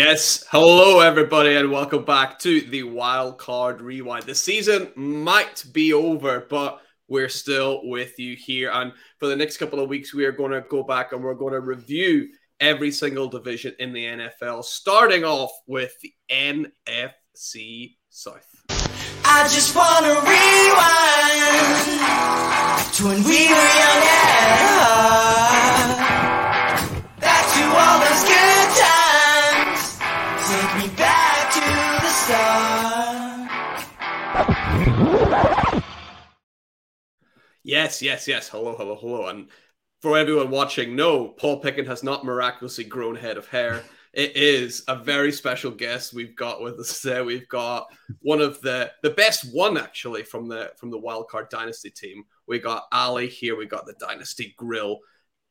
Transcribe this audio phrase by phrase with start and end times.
[0.00, 4.26] Yes, hello everybody, and welcome back to the Wild Card Rewind.
[4.26, 8.70] The season might be over, but we're still with you here.
[8.72, 11.34] And for the next couple of weeks, we are going to go back and we're
[11.34, 12.28] going to review
[12.60, 18.46] every single division in the NFL, starting off with the NFC South.
[19.24, 20.38] I just want to rewind
[22.94, 24.08] to when we were young
[37.62, 38.48] Yes, yes, yes.
[38.48, 39.26] Hello, hello, hello.
[39.28, 39.48] And
[40.02, 43.82] for everyone watching, no, Paul Pickett has not miraculously grown head of hair.
[44.12, 47.24] It is a very special guest we've got with us there.
[47.24, 47.86] We've got
[48.20, 52.24] one of the the best one actually from the from the Wildcard Dynasty team.
[52.46, 53.56] We got Ali here.
[53.56, 54.98] We got the Dynasty Grill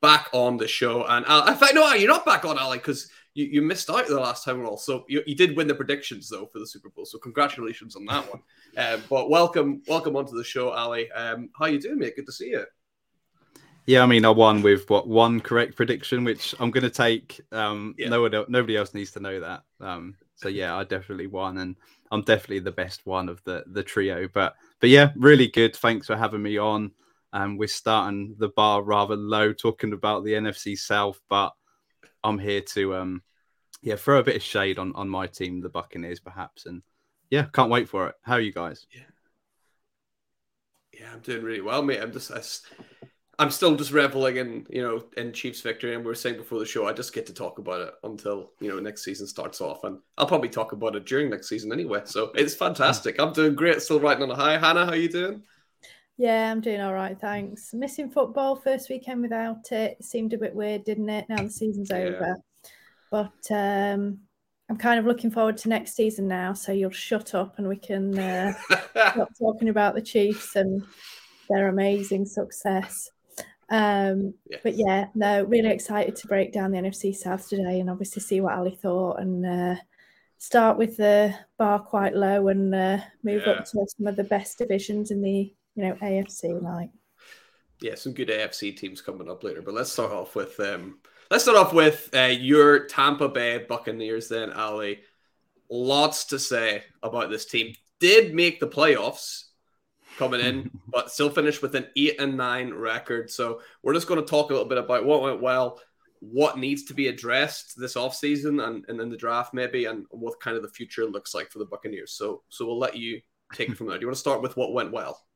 [0.01, 1.05] back on the show.
[1.05, 4.07] And uh, in fact, no, you're not back on Ali because you, you missed out
[4.07, 4.77] the last time all.
[4.77, 7.05] So you, you did win the predictions though for the Super Bowl.
[7.05, 8.41] So congratulations on that one.
[8.77, 11.11] Um, but welcome, welcome onto the show, Ali.
[11.13, 12.15] Um, how you doing, mate?
[12.15, 12.63] Good to see you.
[13.87, 17.41] Yeah, I mean, I won with what one correct prediction, which I'm going to take.
[17.51, 18.09] Um, yeah.
[18.09, 19.63] no one, nobody else needs to know that.
[19.81, 21.75] Um, so yeah, I definitely won, and
[22.11, 24.27] I'm definitely the best one of the the trio.
[24.31, 25.75] But but yeah, really good.
[25.75, 26.91] Thanks for having me on.
[27.33, 31.51] Um, we're starting the bar rather low, talking about the NFC South, but
[32.23, 33.23] I'm here to um,
[33.81, 36.81] yeah, throw a bit of shade on on my team, the Buccaneers, perhaps, and
[37.29, 38.15] yeah, can't wait for it.
[38.21, 38.85] How are you guys?
[38.91, 39.01] Yeah,
[40.99, 42.01] yeah, I'm doing really well, mate.
[42.01, 42.41] I'm just, I,
[43.39, 46.59] I'm still just reveling in you know in Chiefs victory, and we were saying before
[46.59, 49.61] the show, I just get to talk about it until you know next season starts
[49.61, 52.01] off, and I'll probably talk about it during next season anyway.
[52.05, 53.19] So it's fantastic.
[53.19, 54.57] I'm doing great, still riding on a high.
[54.57, 55.43] Hannah, how are you doing?
[56.17, 57.73] Yeah, I'm doing all right, thanks.
[57.73, 60.03] Missing football first weekend without it.
[60.03, 61.25] seemed a bit weird, didn't it?
[61.29, 61.97] Now the season's yeah.
[61.97, 62.35] over,
[63.11, 64.19] but um,
[64.67, 66.53] I'm kind of looking forward to next season now.
[66.53, 68.53] So you'll shut up and we can uh,
[69.11, 70.83] stop talking about the Chiefs and
[71.49, 73.11] their amazing success.
[73.69, 74.61] Um, yes.
[74.63, 78.41] But yeah, no, really excited to break down the NFC South today and obviously see
[78.41, 79.75] what Ali thought and uh,
[80.39, 83.53] start with the bar quite low and uh, move yeah.
[83.53, 86.61] up to some of the best divisions in the you know AFC.
[86.61, 86.89] Like,
[87.79, 89.61] yeah, some good AFC teams coming up later.
[89.61, 90.99] But let's start off with um,
[91.31, 94.27] let's start off with uh, your Tampa Bay Buccaneers.
[94.27, 95.01] Then Ali,
[95.69, 97.73] lots to say about this team.
[97.99, 99.45] Did make the playoffs
[100.17, 103.29] coming in, but still finished with an eight and nine record.
[103.29, 105.79] So we're just going to talk a little bit about what went well,
[106.19, 110.39] what needs to be addressed this offseason and, and in the draft maybe, and what
[110.39, 112.13] kind of the future looks like for the Buccaneers.
[112.13, 113.21] So so we'll let you
[113.53, 113.97] take it from there.
[113.97, 115.26] Do you want to start with what went well?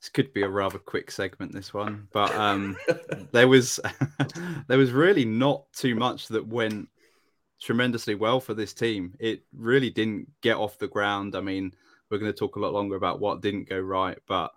[0.00, 2.76] This could be a rather quick segment, this one, but um,
[3.32, 3.78] there was
[4.66, 6.88] there was really not too much that went
[7.60, 9.14] tremendously well for this team.
[9.20, 11.36] It really didn't get off the ground.
[11.36, 11.74] I mean,
[12.10, 14.52] we're going to talk a lot longer about what didn't go right, but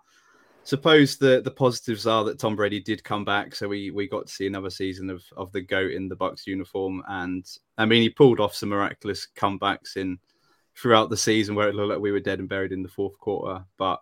[0.64, 4.26] suppose the the positives are that Tom Brady did come back, so we we got
[4.26, 8.00] to see another season of of the goat in the Bucs uniform, and I mean
[8.00, 10.18] he pulled off some miraculous comebacks in
[10.74, 13.18] throughout the season where it looked like we were dead and buried in the fourth
[13.18, 14.00] quarter, but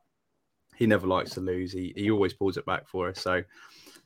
[0.82, 1.72] he never likes to lose.
[1.72, 3.20] He he always pulls it back for us.
[3.20, 3.44] So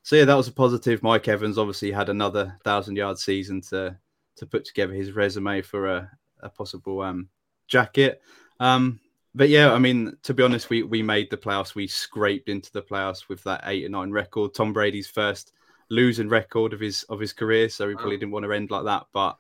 [0.03, 1.03] so yeah, that was a positive.
[1.03, 3.97] Mike Evans obviously had another thousand yard season to
[4.37, 6.11] to put together his resume for a,
[6.41, 7.31] a possible um
[7.67, 8.21] jacket.
[8.61, 9.01] Um,
[9.35, 11.75] but yeah, I mean, to be honest, we we made the playoffs.
[11.75, 14.53] We scraped into the playoffs with that eight and nine record.
[14.53, 15.53] Tom Brady's first
[15.89, 18.85] losing record of his of his career, so he probably didn't want to end like
[18.85, 19.07] that.
[19.15, 19.39] But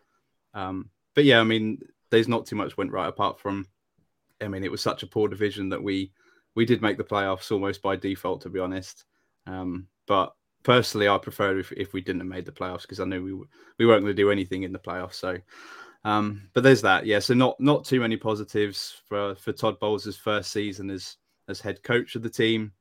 [0.54, 3.66] um, but yeah, I mean, there's not too much went right apart from,
[4.40, 6.12] I mean, it was such a poor division that we
[6.56, 9.04] we did make the playoffs almost by default, to be honest.
[9.46, 10.34] Um, but
[10.64, 13.32] personally, I prefer if, if we didn't have made the playoffs because I knew we
[13.78, 15.14] we weren't going to do anything in the playoffs.
[15.14, 15.38] So
[16.06, 17.18] um, but there's that, yeah.
[17.18, 21.16] So not not too many positives for for Todd Bowles' first season as
[21.48, 22.72] as head coach of the team.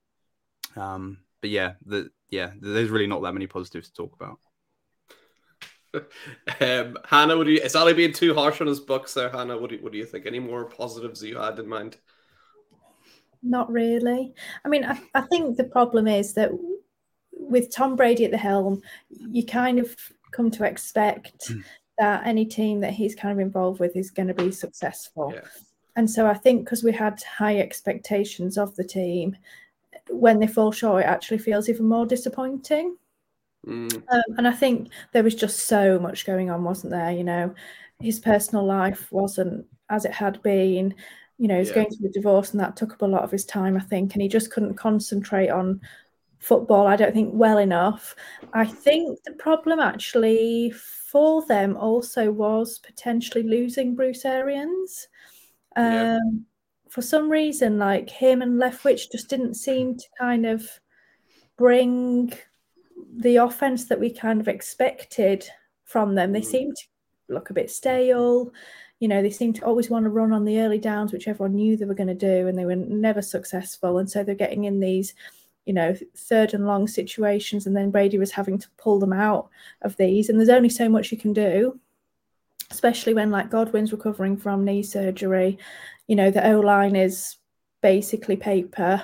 [0.76, 4.40] Um, but yeah, the yeah, there's really not that many positives to talk about.
[6.62, 7.58] um, Hannah, would you?
[7.58, 9.32] Is Ali being too harsh on his Bucs there?
[9.32, 10.28] Hannah, what do you, what do you think?
[10.28, 11.98] Any more positives you had in mind?
[13.46, 14.34] Not really.
[14.64, 16.52] I mean, I, I think the problem is that
[17.32, 19.96] with Tom Brady at the helm, you kind of
[20.32, 21.62] come to expect hmm
[21.98, 25.32] that any team that he's kind of involved with is going to be successful.
[25.34, 25.42] Yeah.
[25.96, 29.38] And so I think because we had high expectations of the team,
[30.10, 32.98] when they fall short, it actually feels even more disappointing.
[33.66, 34.04] Mm.
[34.12, 37.12] Um, and I think there was just so much going on, wasn't there?
[37.12, 37.56] You know,
[38.02, 40.94] his personal life wasn't as it had been.
[41.38, 41.76] You know, he's yeah.
[41.76, 44.14] going through a divorce, and that took up a lot of his time, I think.
[44.14, 45.82] And he just couldn't concentrate on
[46.40, 48.16] football, I don't think, well enough.
[48.54, 55.08] I think the problem actually for them also was potentially losing Bruce Arians.
[55.76, 56.20] Um, yeah.
[56.90, 60.70] For some reason, like him and Leftwich just didn't seem to kind of
[61.58, 62.32] bring
[63.18, 65.48] the offense that we kind of expected
[65.84, 66.32] from them.
[66.32, 66.46] They mm.
[66.46, 68.52] seemed to look a bit stale.
[69.00, 71.56] You know, they seemed to always want to run on the early downs, which everyone
[71.56, 73.98] knew they were going to do, and they were never successful.
[73.98, 75.14] And so they're getting in these,
[75.66, 79.50] you know, third and long situations, and then Brady was having to pull them out
[79.82, 80.30] of these.
[80.30, 81.80] And there's only so much you can do,
[82.72, 85.58] especially when like Godwin's recovering from knee surgery.
[86.08, 87.36] You know, the O line is
[87.82, 89.04] basically paper.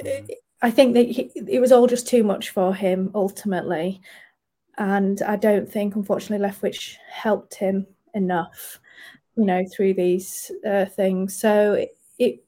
[0.00, 0.30] Mm.
[0.62, 4.02] I think that he, it was all just too much for him ultimately.
[4.76, 8.78] And I don't think, unfortunately, Leftwich helped him enough,
[9.40, 11.34] you know, through these uh, things.
[11.34, 12.44] So it, it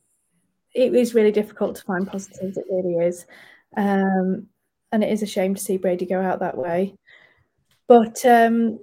[0.75, 2.59] it is really difficult to find positives.
[2.59, 3.25] It really is,
[3.79, 4.47] um,
[4.93, 6.95] and it is a shame to see Brady go out that way.
[7.89, 8.79] But um,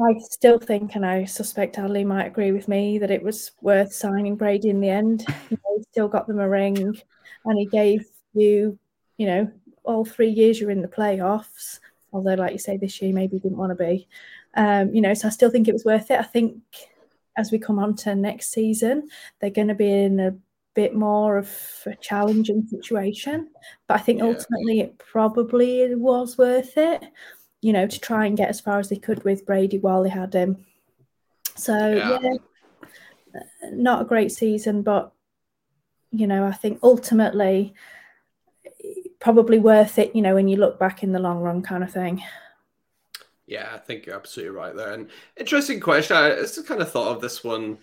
[0.00, 3.92] I still think, and I suspect Ali might agree with me, that it was worth
[3.92, 5.26] signing Brady in the end.
[5.50, 6.78] You know, he still got them a ring,
[7.44, 8.78] and he gave you,
[9.18, 9.52] you know,
[9.84, 11.78] all three years you're in the playoffs.
[12.10, 14.08] Although, like you say, this year maybe didn't want to be.
[14.54, 16.18] Um, you know, so I still think it was worth it.
[16.18, 16.56] I think
[17.36, 19.08] as we come on to next season,
[19.40, 20.34] they're going to be in a
[20.74, 21.50] bit more of
[21.86, 23.48] a challenging situation.
[23.86, 24.26] But I think yeah.
[24.26, 27.02] ultimately it probably was worth it,
[27.60, 30.10] you know, to try and get as far as they could with Brady while they
[30.10, 30.64] had him.
[31.56, 32.34] So, yeah, yeah
[33.72, 35.12] not a great season, but,
[36.10, 37.74] you know, I think ultimately
[39.18, 41.92] probably worth it, you know, when you look back in the long run kind of
[41.92, 42.22] thing.
[43.54, 44.94] Yeah, I think you're absolutely right there.
[44.94, 46.16] And interesting question.
[46.16, 47.78] I just kind of thought of this one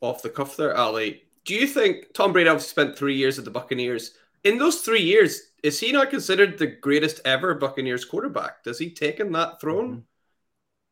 [0.00, 1.24] off the cuff there, Ali.
[1.44, 4.12] Do you think Tom Brady obviously spent three years at the Buccaneers?
[4.44, 8.62] In those three years, is he not considered the greatest ever Buccaneers quarterback?
[8.62, 9.88] Does he taken that throne?
[9.88, 10.00] Mm-hmm.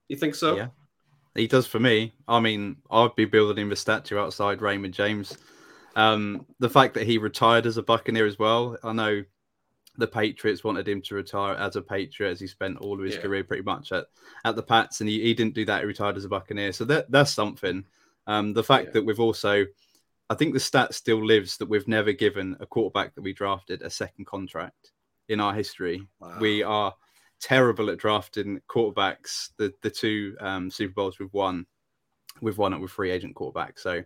[0.08, 0.56] You think so?
[0.56, 0.68] Yeah,
[1.36, 2.12] he does for me.
[2.26, 5.38] I mean, I'd be building him a statue outside Raymond James.
[5.94, 8.76] Um, the fact that he retired as a Buccaneer as well.
[8.82, 9.22] I know
[10.00, 13.14] the Patriots wanted him to retire as a Patriot, as he spent all of his
[13.14, 13.20] yeah.
[13.20, 14.06] career pretty much at,
[14.44, 15.80] at the Pats, and he, he didn't do that.
[15.80, 17.84] He retired as a Buccaneer, so that that's something.
[18.26, 18.92] Um, the fact yeah.
[18.94, 19.66] that we've also,
[20.28, 23.82] I think the stat still lives that we've never given a quarterback that we drafted
[23.82, 24.92] a second contract
[25.28, 26.06] in our history.
[26.20, 26.38] Wow.
[26.40, 26.94] We are
[27.40, 29.50] terrible at drafting quarterbacks.
[29.56, 31.66] The the two um, Super Bowls we've won,
[32.40, 33.80] we've won it with free agent quarterbacks.
[33.80, 34.02] So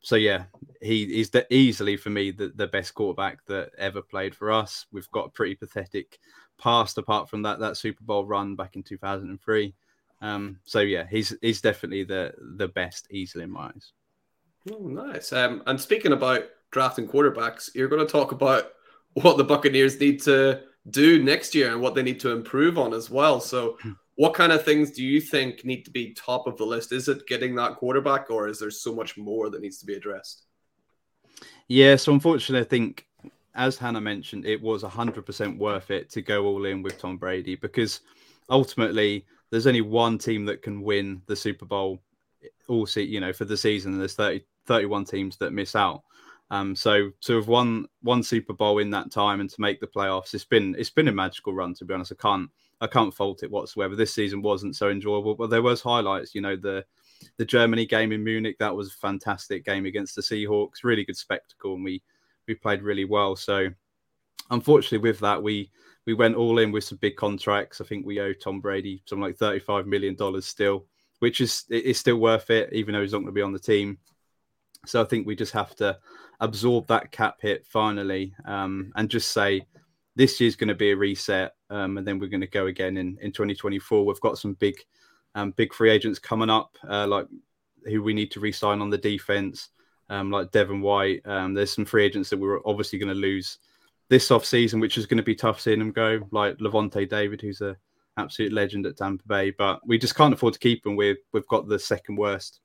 [0.00, 0.44] so yeah,
[0.80, 4.86] he, he's the, easily for me the, the best quarterback that ever played for us.
[4.92, 6.18] We've got a pretty pathetic
[6.58, 9.74] past apart from that that Super Bowl run back in 2003.
[10.20, 13.92] Um, so yeah, he's he's definitely the the best easily in my eyes.
[14.72, 15.32] Oh, nice.
[15.32, 18.72] Um, and speaking about drafting quarterbacks, you're going to talk about
[19.14, 22.92] what the Buccaneers need to do next year and what they need to improve on
[22.92, 23.40] as well.
[23.40, 26.66] So hmm what kind of things do you think need to be top of the
[26.66, 26.90] list?
[26.90, 29.94] Is it getting that quarterback, or is there so much more that needs to be
[29.94, 30.46] addressed?
[31.68, 33.06] Yeah, so unfortunately, I think
[33.54, 37.54] as Hannah mentioned, it was 100% worth it to go all in with Tom Brady
[37.54, 38.00] because
[38.50, 42.00] ultimately there's only one team that can win the Super Bowl
[42.68, 46.02] all see you know for the season and there's 30 31 teams that miss out
[46.50, 49.86] um so to have won one super bowl in that time and to make the
[49.86, 52.48] playoffs it's been it's been a magical run to be honest i can't
[52.80, 53.96] I can't fault it whatsoever.
[53.96, 56.34] This season wasn't so enjoyable, but there was highlights.
[56.34, 56.84] You know the
[57.36, 61.16] the Germany game in Munich that was a fantastic game against the Seahawks, really good
[61.16, 62.02] spectacle, and we
[62.46, 63.36] we played really well.
[63.36, 63.68] So
[64.50, 65.70] unfortunately, with that we
[66.06, 67.80] we went all in with some big contracts.
[67.80, 70.86] I think we owe Tom Brady something like thirty five million dollars still,
[71.18, 73.58] which is is still worth it, even though he's not going to be on the
[73.58, 73.98] team.
[74.86, 75.98] So I think we just have to
[76.40, 79.66] absorb that cap hit finally, um, and just say
[80.18, 82.96] this year's going to be a reset, um, and then we're going to go again
[82.96, 84.04] in, in 2024.
[84.04, 84.74] We've got some big,
[85.36, 87.28] um, big free agents coming up, uh, like
[87.84, 89.68] who we need to re-sign on the defense,
[90.10, 91.22] um, like Devin White.
[91.24, 93.58] Um, there's some free agents that we're obviously going to lose
[94.08, 97.40] this off season, which is going to be tough seeing them go, like Lavonte David,
[97.40, 97.76] who's a
[98.16, 99.52] absolute legend at Tampa Bay.
[99.52, 100.96] But we just can't afford to keep them.
[100.96, 102.58] We've we've got the second worst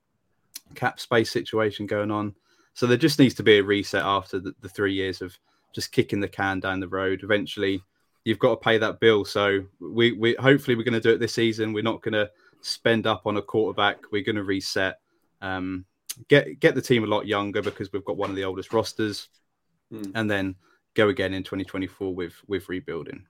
[0.73, 2.33] cap space situation going on.
[2.73, 5.37] So there just needs to be a reset after the, the three years of
[5.73, 7.21] just kicking the can down the road.
[7.23, 7.81] Eventually,
[8.23, 9.25] you've got to pay that bill.
[9.25, 11.73] So we we hopefully we're going to do it this season.
[11.73, 12.29] We're not going to
[12.61, 14.11] spend up on a quarterback.
[14.11, 14.99] We're going to reset.
[15.41, 15.85] Um,
[16.27, 19.29] get get the team a lot younger because we've got one of the oldest rosters,
[19.91, 20.11] mm.
[20.15, 20.55] and then
[20.93, 23.25] go again in 2024 with with rebuilding.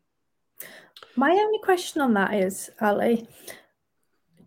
[1.15, 3.27] My only question on that is, Ali,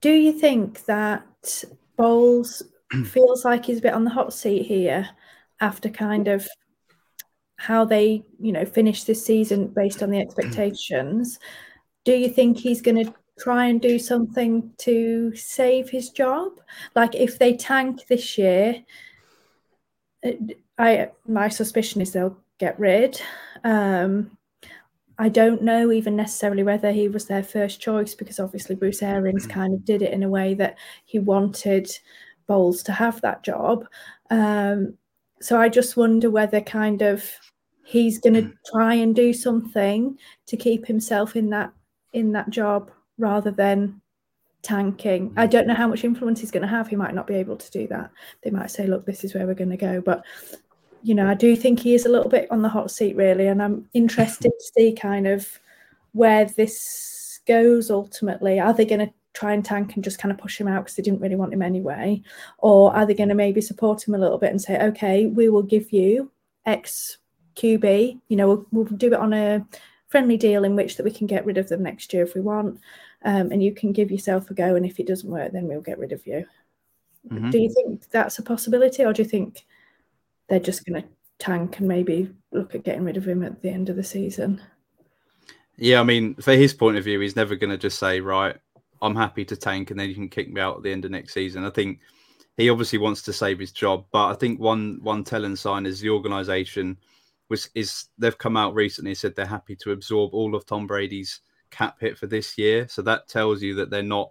[0.00, 1.64] do you think that
[1.96, 2.62] Bowles
[3.06, 5.08] feels like he's a bit on the hot seat here
[5.60, 6.46] after kind of
[7.56, 11.38] how they, you know, finish this season based on the expectations,
[12.04, 16.52] do you think he's going to try and do something to save his job?
[16.94, 18.82] Like if they tank this year,
[20.24, 20.32] uh,
[20.78, 23.20] I my suspicion is they'll get rid.
[23.64, 24.36] Um,
[25.18, 29.46] I don't know even necessarily whether he was their first choice because obviously Bruce Arians
[29.46, 29.50] mm.
[29.50, 31.90] kind of did it in a way that he wanted
[32.46, 33.86] Bowles to have that job.
[34.30, 34.98] Um,
[35.40, 37.30] so I just wonder whether kind of
[37.84, 38.54] he's going to mm.
[38.72, 41.72] try and do something to keep himself in that
[42.12, 44.00] in that job rather than
[44.62, 45.32] tanking.
[45.36, 45.50] I mm.
[45.50, 46.88] don't know how much influence he's going to have.
[46.88, 48.10] He might not be able to do that.
[48.42, 50.24] They might say, "Look, this is where we're going to go," but
[51.02, 53.46] you know, I do think he is a little bit on the hot seat, really,
[53.46, 55.46] and I'm interested to see kind of
[56.12, 58.58] where this goes ultimately.
[58.58, 60.96] Are they going to try and tank and just kind of push him out because
[60.96, 62.22] they didn't really want him anyway?
[62.58, 65.50] Or are they going to maybe support him a little bit and say, okay, we
[65.50, 66.30] will give you
[66.64, 67.18] X
[67.56, 69.66] QB, you know, we'll, we'll do it on a
[70.08, 72.40] friendly deal in which that we can get rid of them next year if we
[72.40, 72.80] want.
[73.24, 74.74] Um, and you can give yourself a go.
[74.76, 76.46] And if it doesn't work, then we'll get rid of you.
[77.28, 77.50] Mm-hmm.
[77.50, 79.66] Do you think that's a possibility, or do you think
[80.48, 83.70] they're just going to tank and maybe look at getting rid of him at the
[83.70, 84.60] end of the season?
[85.76, 88.56] Yeah, I mean, for his point of view, he's never going to just say, right,
[89.02, 91.10] I'm happy to tank and then you can kick me out at the end of
[91.10, 91.64] next season.
[91.64, 92.00] I think
[92.56, 96.00] he obviously wants to save his job, but I think one one telling sign is
[96.00, 96.96] the organisation
[97.48, 100.86] was is they've come out recently and said they're happy to absorb all of Tom
[100.86, 102.88] Brady's cap hit for this year.
[102.88, 104.30] So that tells you that they're not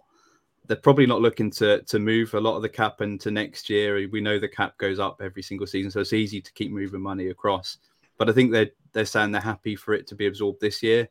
[0.66, 4.08] they're probably not looking to to move a lot of the cap into next year.
[4.10, 7.00] We know the cap goes up every single season, so it's easy to keep moving
[7.00, 7.78] money across.
[8.18, 11.08] But I think they're they're saying they're happy for it to be absorbed this year,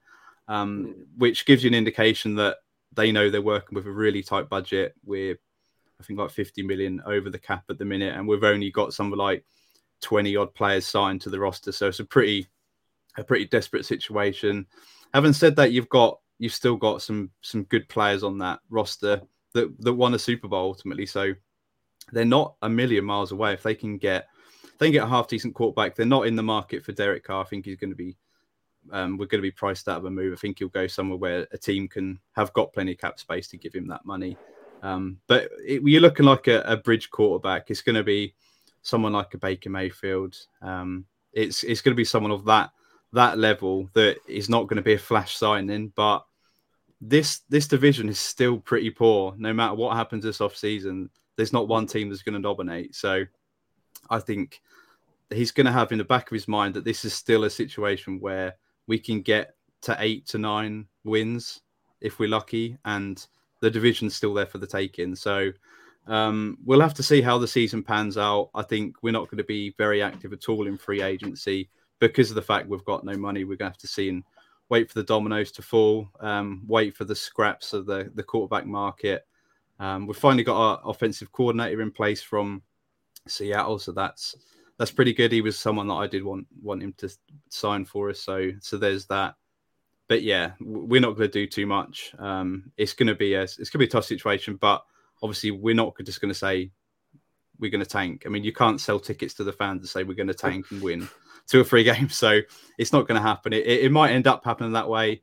[0.48, 2.58] um, which gives you an indication that
[2.96, 4.94] they know they're working with a really tight budget.
[5.04, 5.38] We're
[6.00, 8.94] I think like 50 million over the cap at the minute, and we've only got
[8.94, 9.46] something like
[10.02, 11.72] 20 odd players signed to the roster.
[11.72, 12.48] So it's a pretty
[13.18, 14.66] a pretty desperate situation.
[15.14, 19.22] Having said that, you've got you've still got some some good players on that roster
[19.54, 21.06] that that won a Super Bowl ultimately.
[21.06, 21.34] So
[22.12, 23.54] they're not a million miles away.
[23.54, 24.28] If they can get
[24.78, 27.44] they can get a half decent quarterback, they're not in the market for Derek Carr.
[27.44, 28.18] I think he's going to be
[28.92, 30.34] um, we're going to be priced out of a move.
[30.34, 33.48] I think he'll go somewhere where a team can have got plenty of cap space
[33.50, 34.38] to give him that money.
[34.84, 37.72] Um, but it, you're looking like a, a, bridge quarterback.
[37.72, 38.36] It's going to be
[38.82, 40.36] someone like a Baker Mayfield.
[40.62, 42.72] Um, it's it's going to be someone of that
[43.14, 46.26] that level that is not going to be a flash signing, but
[47.02, 49.34] this this division is still pretty poor.
[49.38, 52.96] No matter what happens this off season, there's not one team that's going to dominate.
[52.96, 53.26] So
[54.10, 54.62] I think
[55.34, 57.50] he's going to have in the back of his mind that this is still a
[57.50, 58.56] situation where
[58.88, 61.62] we can get to eight to nine wins
[62.02, 63.26] if we're lucky, and
[63.62, 65.16] the division's still there for the taking.
[65.16, 65.52] So
[66.08, 68.50] um, we'll have to see how the season pans out.
[68.54, 72.30] I think we're not going to be very active at all in free agency because
[72.30, 73.44] of the fact we've got no money.
[73.44, 74.24] We're going to have to see and
[74.70, 78.66] wait for the dominoes to fall, um, wait for the scraps of the, the quarterback
[78.66, 79.26] market.
[79.80, 82.62] Um, we've finally got our offensive coordinator in place from
[83.28, 84.36] Seattle, so that's
[84.78, 85.32] that's pretty good.
[85.32, 87.10] He was someone that I did want want him to
[87.50, 89.36] sign for us, so so there's that.
[90.08, 92.14] But yeah, we're not going to do too much.
[92.20, 94.84] Um, it's going to be a it's going to be a tough situation, but
[95.24, 96.72] obviously we're not just going to say
[97.60, 98.24] we're going to tank.
[98.26, 100.66] I mean, you can't sell tickets to the fans and say we're going to tank
[100.72, 101.08] and win
[101.48, 102.16] two or three games.
[102.16, 102.42] So
[102.78, 103.54] it's not going to happen.
[103.54, 105.22] It, it, might end up happening that way,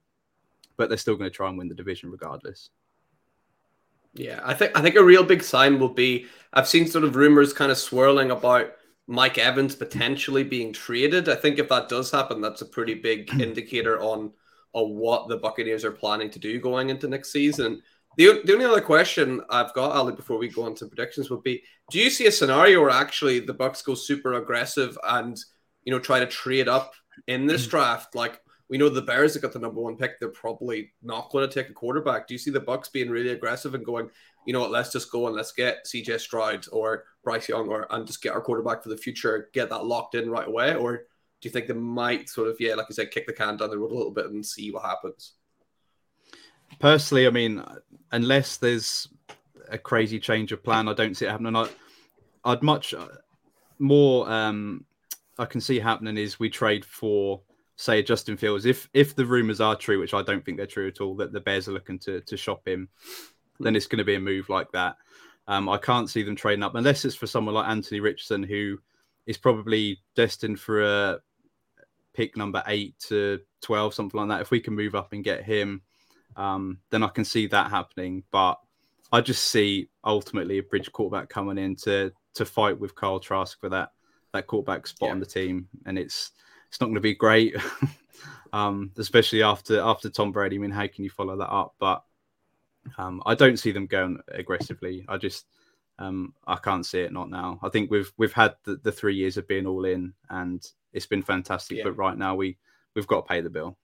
[0.76, 2.70] but they're still going to try and win the division regardless.
[4.14, 7.16] Yeah, I think I think a real big sign will be I've seen sort of
[7.16, 8.74] rumors kind of swirling about
[9.06, 11.28] Mike Evans potentially being traded.
[11.28, 14.32] I think if that does happen, that's a pretty big indicator on
[14.74, 17.82] on what the Buccaneers are planning to do going into next season.
[18.16, 21.42] The, the only other question I've got, Ali, before we go on to predictions would
[21.42, 25.38] be: Do you see a scenario where actually the Bucs go super aggressive and
[25.84, 26.94] you know, try to trade up
[27.26, 27.70] in this mm.
[27.70, 28.14] draft.
[28.14, 30.18] Like we know the Bears have got the number one pick.
[30.18, 32.26] They're probably not going to take a quarterback.
[32.26, 34.08] Do you see the Bucs being really aggressive and going,
[34.46, 37.86] you know what, let's just go and let's get CJ Stroud or Bryce Young or
[37.90, 40.74] and just get our quarterback for the future, get that locked in right away?
[40.74, 43.56] Or do you think they might sort of, yeah, like you said, kick the can
[43.56, 45.32] down the road a little bit and see what happens?
[46.78, 47.62] Personally, I mean,
[48.12, 49.08] unless there's
[49.68, 51.56] a crazy change of plan, I don't see it happening.
[51.56, 51.68] I,
[52.44, 53.08] I'd much uh,
[53.78, 54.84] more um,
[55.38, 57.42] I can see happening is we trade for
[57.76, 58.64] say Justin Fields.
[58.64, 61.32] If if the rumors are true, which I don't think they're true at all, that
[61.32, 62.88] the Bears are looking to to shop him,
[63.58, 64.96] then it's going to be a move like that.
[65.48, 68.78] Um, I can't see them trading up unless it's for someone like Anthony Richardson, who
[69.26, 71.20] is probably destined for a
[72.14, 74.42] pick number eight to twelve, something like that.
[74.42, 75.82] If we can move up and get him,
[76.36, 78.22] um, then I can see that happening.
[78.30, 78.58] But
[79.12, 83.58] I just see ultimately a bridge quarterback coming in to to fight with Kyle Trask
[83.60, 83.92] for that
[84.32, 85.12] that quarterback spot yeah.
[85.12, 86.32] on the team, and it's
[86.68, 87.54] it's not going to be great,
[88.52, 90.56] um, especially after after Tom Brady.
[90.56, 91.74] I mean, how can you follow that up?
[91.78, 92.02] But
[92.98, 95.04] um, I don't see them going aggressively.
[95.08, 95.46] I just
[95.98, 97.58] um, I can't see it not now.
[97.62, 101.06] I think we've we've had the, the three years of being all in, and it's
[101.06, 101.78] been fantastic.
[101.78, 101.84] Yeah.
[101.84, 102.58] But right now we
[102.94, 103.76] we've got to pay the bill.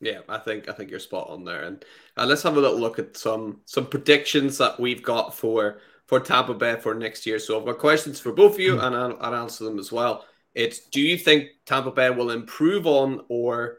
[0.00, 1.62] Yeah, I think I think you're spot on there.
[1.62, 1.84] And
[2.16, 6.20] uh, let's have a little look at some some predictions that we've got for for
[6.20, 7.38] Tampa Bay for next year.
[7.38, 8.84] So I've got questions for both of you, mm.
[8.84, 10.24] and I'll, I'll answer them as well.
[10.54, 13.77] It's do you think Tampa Bay will improve on or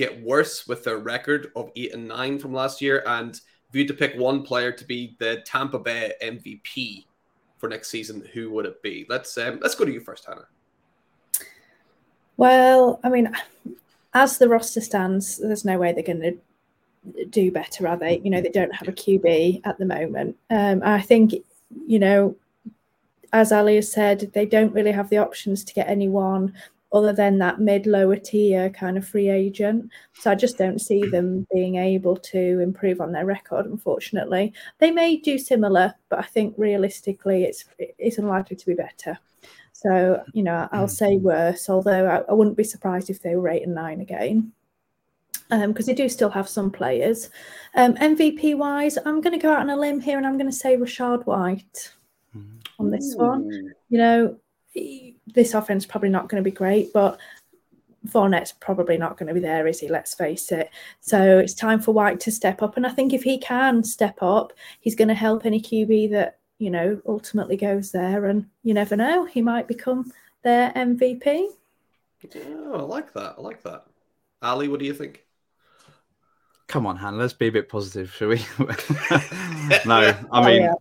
[0.00, 3.02] get worse with their record of eight and nine from last year?
[3.06, 7.04] And if you had to pick one player to be the Tampa Bay MVP
[7.58, 9.06] for next season, who would it be?
[9.08, 10.46] Let's um, let's go to you first, Hannah.
[12.36, 13.30] Well, I mean,
[14.14, 18.18] as the roster stands, there's no way they're going to do better, are they?
[18.24, 20.36] You know, they don't have a QB at the moment.
[20.48, 21.34] Um, I think,
[21.86, 22.36] you know,
[23.32, 26.54] as Ali has said, they don't really have the options to get anyone
[26.92, 29.90] other than that mid lower tier kind of free agent.
[30.14, 34.52] So I just don't see them being able to improve on their record, unfortunately.
[34.78, 39.18] They may do similar, but I think realistically it's it's unlikely to be better.
[39.72, 40.90] So, you know, I'll mm.
[40.90, 44.52] say worse, although I, I, wouldn't be surprised if they were eight and nine again.
[45.48, 47.30] Because um, they do still have some players.
[47.74, 50.50] Um, MVP wise, I'm going to go out on a limb here and I'm going
[50.50, 51.94] to say Rachaad White
[52.78, 53.24] on this Ooh.
[53.24, 53.72] one.
[53.88, 54.36] You know,
[55.34, 57.18] this offense probably not going to be great, but
[58.08, 59.88] Fournette's probably not going to be there, is he?
[59.88, 60.70] Let's face it.
[61.00, 62.76] So it's time for White to step up.
[62.76, 66.40] And I think if he can step up, he's going to help any QB that
[66.60, 68.26] you know, ultimately goes there.
[68.26, 70.12] And you never know, he might become
[70.44, 71.46] their MVP.
[72.34, 72.42] Yeah,
[72.74, 73.34] I like that.
[73.38, 73.86] I like that.
[74.42, 75.24] Ali, what do you think?
[76.68, 78.36] Come on, Han, let's be a bit positive, shall we?
[78.60, 78.68] no,
[79.88, 80.74] I oh, mean, oh, yeah.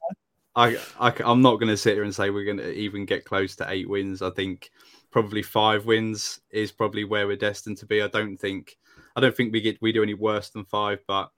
[0.56, 3.26] I, I, I'm not going to sit here and say we're going to even get
[3.26, 4.22] close to eight wins.
[4.22, 4.72] I think
[5.12, 8.02] probably five wins is probably where we're destined to be.
[8.02, 8.78] I don't think,
[9.16, 11.30] I don't think we get we do any worse than five, but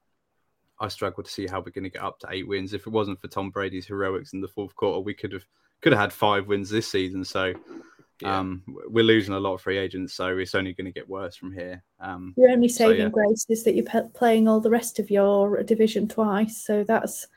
[0.79, 2.73] I struggle to see how we're going to get up to eight wins.
[2.73, 5.45] If it wasn't for Tom Brady's heroics in the fourth quarter, we could have
[5.81, 7.23] could have had five wins this season.
[7.23, 7.53] So
[8.21, 8.39] yeah.
[8.39, 11.35] um, we're losing a lot of free agents, so it's only going to get worse
[11.35, 11.83] from here.
[11.99, 13.09] Um, your only saving so, yeah.
[13.09, 17.27] grace is that you're playing all the rest of your division twice, so that's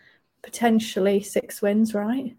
[0.44, 2.36] potentially six wins, right?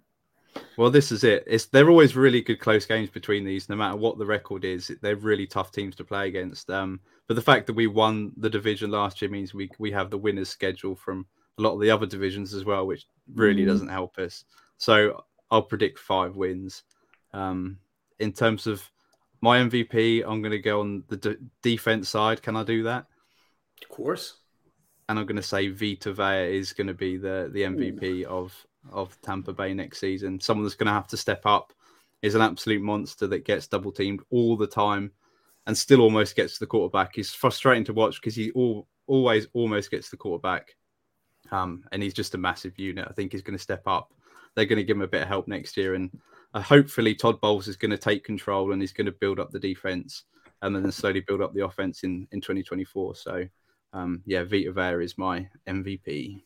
[0.77, 1.43] Well, this is it.
[1.47, 4.91] It's they're always really good close games between these, no matter what the record is.
[5.01, 6.69] They're really tough teams to play against.
[6.69, 10.09] Um, but the fact that we won the division last year means we we have
[10.09, 11.25] the winners schedule from
[11.57, 13.67] a lot of the other divisions as well, which really mm.
[13.67, 14.45] doesn't help us.
[14.77, 16.83] So I'll predict five wins.
[17.33, 17.77] Um,
[18.19, 18.89] in terms of
[19.41, 22.41] my MVP, I'm going to go on the de- defense side.
[22.41, 23.05] Can I do that?
[23.81, 24.37] Of course.
[25.07, 28.27] And I'm going to say Vita Vea is going to be the the MVP Ooh.
[28.27, 30.39] of of Tampa Bay next season.
[30.39, 31.73] Someone that's going to have to step up.
[32.21, 35.11] Is an absolute monster that gets double teamed all the time
[35.67, 37.15] and still almost gets the quarterback.
[37.15, 40.75] He's frustrating to watch because he all, always almost gets the quarterback.
[41.51, 43.07] Um, and he's just a massive unit.
[43.09, 44.11] I think he's going to step up.
[44.55, 46.09] They're going to give him a bit of help next year, and
[46.53, 49.51] uh, hopefully Todd Bowles is going to take control and he's going to build up
[49.51, 50.23] the defense
[50.61, 53.15] and then slowly build up the offense in in 2024.
[53.15, 53.45] So,
[53.95, 56.43] um, yeah, Vita Vea is my MVP.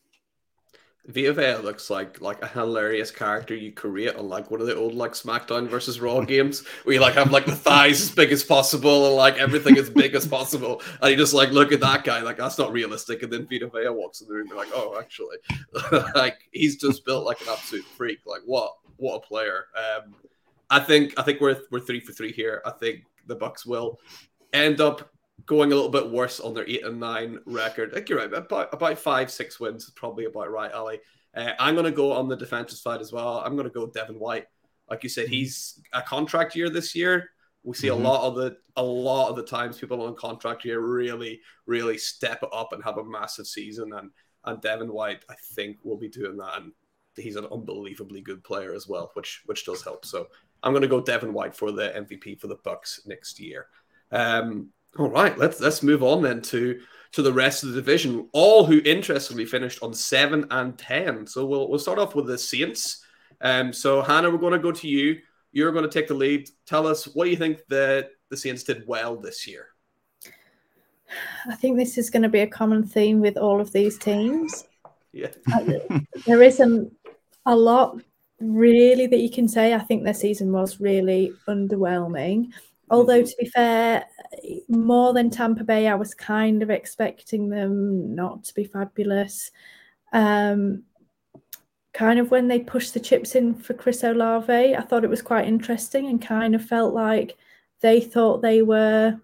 [1.08, 4.76] Vita Vea looks like like a hilarious character you create on like one of the
[4.76, 8.32] old like SmackDown versus Raw games where you like have like the thighs as big
[8.32, 11.80] as possible and like everything as big as possible, and you just like look at
[11.80, 14.58] that guy like that's not realistic, and then Vita Vea walks in the room and
[14.58, 15.38] like, oh, actually,
[16.16, 18.20] like he's just built like an absolute freak.
[18.28, 19.66] Like what what a player.
[19.76, 20.14] Um,
[20.70, 22.62] I think I think we're we're three for three here.
[22.64, 24.00] I think the Bucs will
[24.54, 25.10] end up
[25.46, 27.92] going a little bit worse on their eight and nine record.
[27.92, 28.34] I think you're right.
[28.34, 31.00] About, about five, six wins is probably about right, Ali.
[31.36, 33.42] Uh, I'm going to go on the defensive side as well.
[33.46, 34.46] I'm going to go Devin White.
[34.90, 35.34] Like you said, mm-hmm.
[35.34, 37.30] he's a contract year this year.
[37.64, 38.06] We see mm-hmm.
[38.06, 41.98] a lot of the a lot of the times people on contract year really, really
[41.98, 43.94] step up and have a massive season.
[43.94, 44.12] And
[44.46, 46.62] and Devin White, I think, will be doing that.
[46.62, 46.72] And
[47.16, 50.06] he's an unbelievably good player as well, which which does help.
[50.06, 50.28] So
[50.64, 53.68] I'm going to go Devin White for the MVP for the Bucs next year.
[54.12, 56.80] Um, all right, let's let's move on then to
[57.12, 58.28] to the rest of the division.
[58.34, 61.28] All who interestingly finished on seven and ten.
[61.28, 63.04] So we'll we'll start off with the Saints.
[63.42, 65.20] Um, so Hannah, we're going to go to you.
[65.52, 66.50] You're going to take the lead.
[66.66, 69.68] Tell us what do you think the the Saints did well this year.
[71.48, 74.66] I think this is going to be a common theme with all of these teams.
[75.12, 75.32] Yeah,
[76.28, 76.94] there isn't
[77.48, 78.00] a lot
[78.40, 79.74] really that you can say.
[79.74, 82.52] I think their season was really underwhelming.
[82.90, 84.06] Although, to be fair,
[84.68, 89.52] more than Tampa Bay, I was kind of expecting them not to be fabulous.
[90.12, 90.84] Um,
[91.94, 95.22] kind of when they pushed the chips in for Chris Olave, I thought it was
[95.22, 97.38] quite interesting and kind of felt like
[97.82, 99.20] they thought they were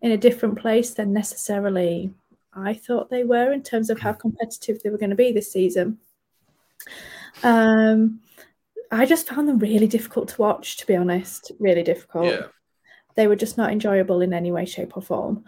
[0.00, 2.12] in a different place than necessarily
[2.54, 5.52] I thought they were in terms of how competitive they were going to be this
[5.52, 5.98] season.
[7.42, 8.20] Um,
[8.90, 11.52] I just found them really difficult to watch, to be honest.
[11.58, 12.26] Really difficult.
[12.26, 12.46] Yeah.
[13.14, 15.44] They were just not enjoyable in any way, shape, or form.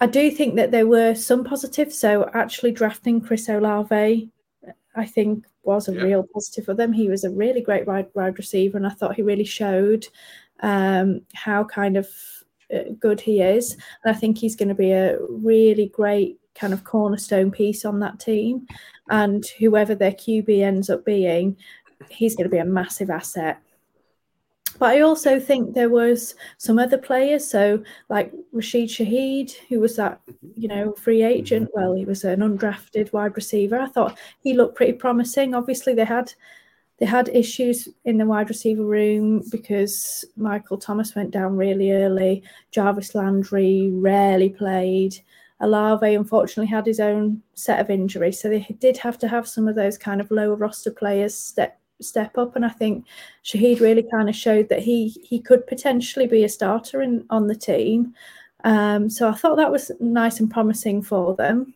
[0.00, 1.98] I do think that there were some positives.
[1.98, 4.30] So actually drafting Chris Olave,
[4.96, 6.02] I think was a yeah.
[6.02, 6.92] real positive for them.
[6.92, 10.06] He was a really great wide, wide receiver, and I thought he really showed
[10.60, 12.08] um, how kind of
[12.72, 13.72] uh, good he is.
[14.04, 18.00] And I think he's going to be a really great kind of cornerstone piece on
[18.00, 18.66] that team.
[19.10, 21.56] And whoever their QB ends up being,
[22.08, 23.60] he's going to be a massive asset.
[24.78, 29.96] But I also think there was some other players, so like Rashid Shaheed, who was
[29.96, 30.20] that,
[30.56, 31.68] you know, free agent.
[31.68, 31.80] Mm-hmm.
[31.80, 33.78] Well, he was an undrafted wide receiver.
[33.78, 35.54] I thought he looked pretty promising.
[35.54, 36.32] Obviously, they had
[36.98, 42.42] they had issues in the wide receiver room because Michael Thomas went down really early.
[42.70, 45.16] Jarvis Landry rarely played.
[45.60, 49.66] Olave unfortunately had his own set of injuries, so they did have to have some
[49.66, 52.56] of those kind of lower roster players step step up.
[52.56, 53.04] And I think
[53.44, 57.46] Shaheed really kind of showed that he he could potentially be a starter in on
[57.46, 58.14] the team.
[58.64, 61.74] Um, so I thought that was nice and promising for them.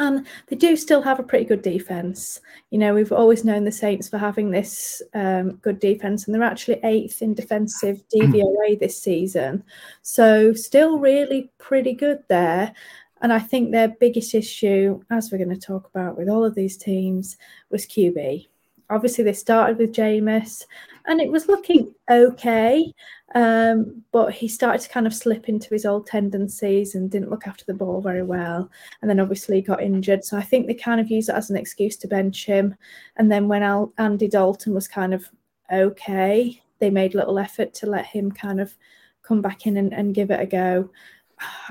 [0.00, 2.40] And they do still have a pretty good defense.
[2.70, 6.42] You know, we've always known the Saints for having this um, good defense, and they're
[6.42, 9.62] actually eighth in defensive DVOA this season.
[10.02, 12.74] So, still really pretty good there.
[13.20, 16.54] And I think their biggest issue, as we're going to talk about with all of
[16.54, 17.36] these teams,
[17.70, 18.48] was QB
[18.90, 20.64] obviously they started with Jameis
[21.06, 22.92] and it was looking okay.
[23.34, 27.46] Um, but he started to kind of slip into his old tendencies and didn't look
[27.46, 28.70] after the ball very well.
[29.00, 30.24] And then obviously got injured.
[30.24, 32.76] So I think they kind of used it as an excuse to bench him.
[33.16, 35.28] And then when Al- Andy Dalton was kind of
[35.72, 38.74] okay, they made little effort to let him kind of
[39.22, 40.90] come back in and, and give it a go.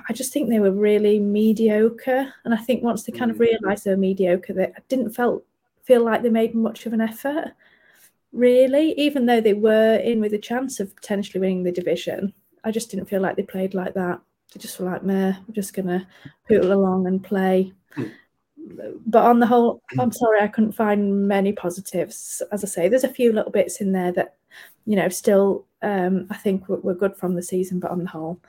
[0.10, 2.34] I just think they were really mediocre.
[2.43, 3.41] And I think once they kind of mm.
[3.41, 5.45] realised they were mediocre, they didn't felt
[5.84, 7.54] feel like they made much of an effort,
[8.32, 12.34] really, even though they were in with a chance of potentially winning the division.
[12.63, 14.19] I just didn't feel like they played like that.
[14.54, 16.08] They just were like, meh, we're just going to
[16.48, 17.74] poodle along and play.
[19.06, 22.41] But on the whole, I'm sorry, I couldn't find many positives.
[22.52, 24.36] As I say, there's a few little bits in there that,
[24.86, 28.10] you know, still um, I think were, were good from the season, but on the
[28.10, 28.39] whole,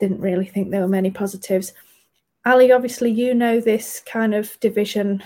[0.00, 1.72] didn't really think there were many positives.
[2.44, 5.22] Ali, obviously, you know this kind of division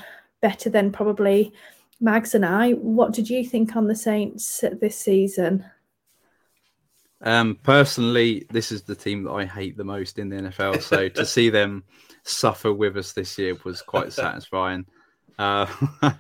[0.47, 1.53] better than probably
[2.01, 2.71] Mags and I.
[2.71, 5.65] What did you think on the Saints this season?
[7.21, 10.83] Um, personally, this is the team that I hate the most in the NFL.
[10.83, 11.83] So to see them
[12.23, 14.87] suffer with us this year was quite satisfying.
[15.37, 15.67] Uh,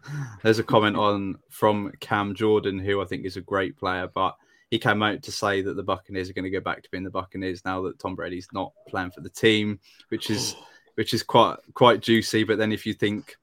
[0.43, 4.35] there's a comment on from Cam Jordan, who I think is a great player, but
[4.73, 7.05] he came out to say that the Buccaneers are going to go back to being
[7.05, 10.57] the Buccaneers now that Tom Brady's not playing for the team, which is
[10.97, 12.43] which is quite quite juicy.
[12.43, 13.37] But then if you think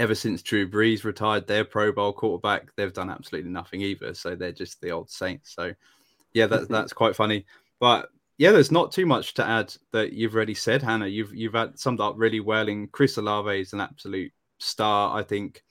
[0.00, 4.14] ever since Drew Brees retired their Pro Bowl quarterback, they've done absolutely nothing either.
[4.14, 5.54] So they're just the old Saints.
[5.54, 5.74] So
[6.32, 6.72] yeah, that, mm-hmm.
[6.72, 7.44] that's quite funny.
[7.80, 8.08] But
[8.38, 11.06] yeah, there's not too much to add that you've already said, Hannah.
[11.06, 12.66] You've you've had summed up really well.
[12.66, 15.14] In Chris Olave is an absolute star.
[15.16, 15.62] I think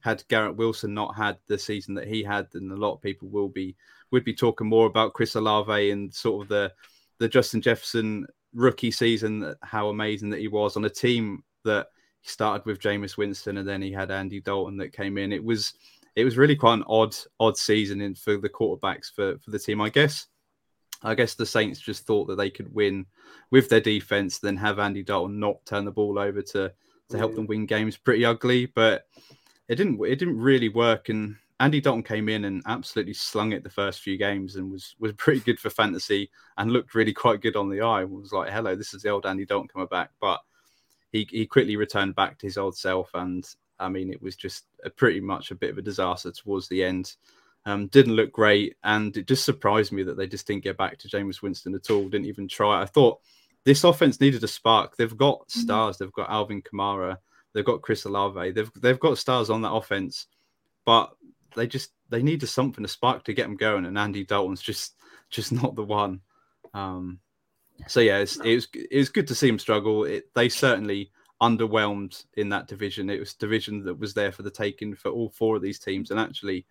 [0.00, 3.28] had Garrett Wilson not had the season that he had, then a lot of people
[3.28, 3.76] will be
[4.10, 6.72] would be talking more about Chris Olave and sort of the
[7.18, 11.86] the Justin Jefferson rookie season, how amazing that he was on a team that
[12.26, 15.32] he started with Jameis Winston and then he had Andy Dalton that came in.
[15.32, 15.74] It was
[16.16, 19.58] it was really quite an odd odd season in for the quarterbacks for for the
[19.58, 19.80] team.
[19.80, 20.26] I guess
[21.02, 23.06] I guess the Saints just thought that they could win
[23.50, 26.72] with their defense, then have Andy Dalton not turn the ball over to
[27.10, 29.06] to help them win games pretty ugly, but
[29.68, 33.62] it didn't it didn't really work and Andy Dalton came in and absolutely slung it
[33.62, 37.40] the first few games and was was pretty good for fantasy and looked really quite
[37.40, 38.02] good on the eye.
[38.02, 40.10] It was like, hello, this is the old Andy Dalton coming back.
[40.20, 40.40] But
[41.12, 43.46] he he quickly returned back to his old self, and
[43.78, 46.82] I mean, it was just a, pretty much a bit of a disaster towards the
[46.82, 47.14] end.
[47.64, 50.98] Um, didn't look great, and it just surprised me that they just didn't get back
[50.98, 52.08] to Jameis Winston at all.
[52.08, 52.80] Didn't even try.
[52.80, 53.18] I thought
[53.64, 54.96] this offense needed a spark.
[54.96, 55.60] They've got mm-hmm.
[55.60, 55.98] stars.
[55.98, 57.18] They've got Alvin Kamara.
[57.52, 58.52] They've got Chris Olave.
[58.52, 60.26] They've they've got stars on that offense,
[60.84, 61.14] but
[61.56, 63.86] they just they needed something a spark to get them going.
[63.86, 64.94] And Andy Dalton's just
[65.30, 66.20] just not the one.
[66.74, 67.18] Um,
[67.86, 70.04] so yeah, it's, it was it was good to see them struggle.
[70.04, 71.10] It, they certainly
[71.42, 73.10] underwhelmed in that division.
[73.10, 76.10] It was division that was there for the taking for all four of these teams.
[76.10, 76.66] And actually,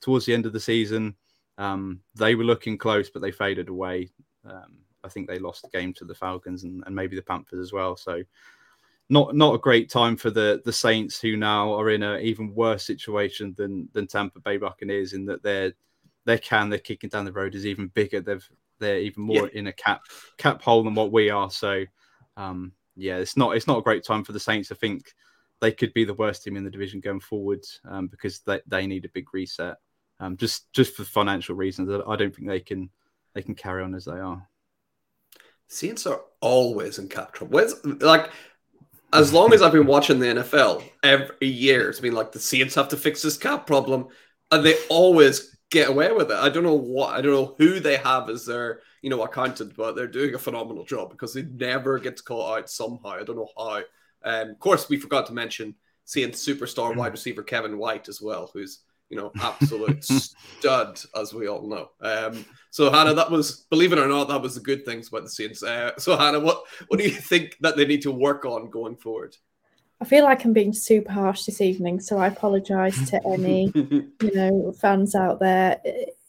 [0.00, 1.14] towards the end of the season,
[1.56, 4.10] um, they were looking close, but they faded away.
[4.44, 7.60] Um, I think they lost the game to the Falcons and, and, maybe the Panthers
[7.60, 7.96] as well.
[7.96, 8.22] So
[9.08, 12.54] not not a great time for the the Saints, who now are in an even
[12.54, 15.72] worse situation than than Tampa Bay Buccaneers, in that their
[16.24, 18.20] their can they're kicking down the road is even bigger.
[18.20, 19.58] They've they're even more yeah.
[19.58, 20.02] in a cap
[20.36, 21.50] cap hole than what we are.
[21.50, 21.84] So
[22.36, 24.72] um, yeah, it's not it's not a great time for the Saints.
[24.72, 25.12] I think
[25.60, 28.86] they could be the worst team in the division going forward um, because they, they
[28.86, 29.76] need a big reset.
[30.20, 32.90] Um, just just for financial reasons, I don't think they can
[33.34, 34.48] they can carry on as they are.
[35.68, 37.60] Saints are always in cap trouble.
[38.00, 38.30] Like
[39.12, 42.74] as long as I've been watching the NFL, every year it's been like the Saints
[42.74, 44.08] have to fix this cap problem,
[44.50, 46.36] and they always get away with it.
[46.36, 49.76] I don't know what I don't know who they have as their you know accountant,
[49.76, 53.10] but they're doing a phenomenal job because it never gets caught out somehow.
[53.10, 53.82] I don't know how.
[54.24, 58.50] Um, of course, we forgot to mention Saints superstar wide receiver Kevin White as well,
[58.52, 60.04] who's you know, absolute
[60.58, 61.90] stud, as we all know.
[62.00, 65.22] Um, so Hannah, that was, believe it or not, that was the good things about
[65.22, 65.62] the Saints.
[65.62, 68.96] Uh, so Hannah, what what do you think that they need to work on going
[68.96, 69.36] forward?
[70.00, 74.34] I feel like I'm being super harsh this evening, so I apologise to any you
[74.34, 75.80] know fans out there.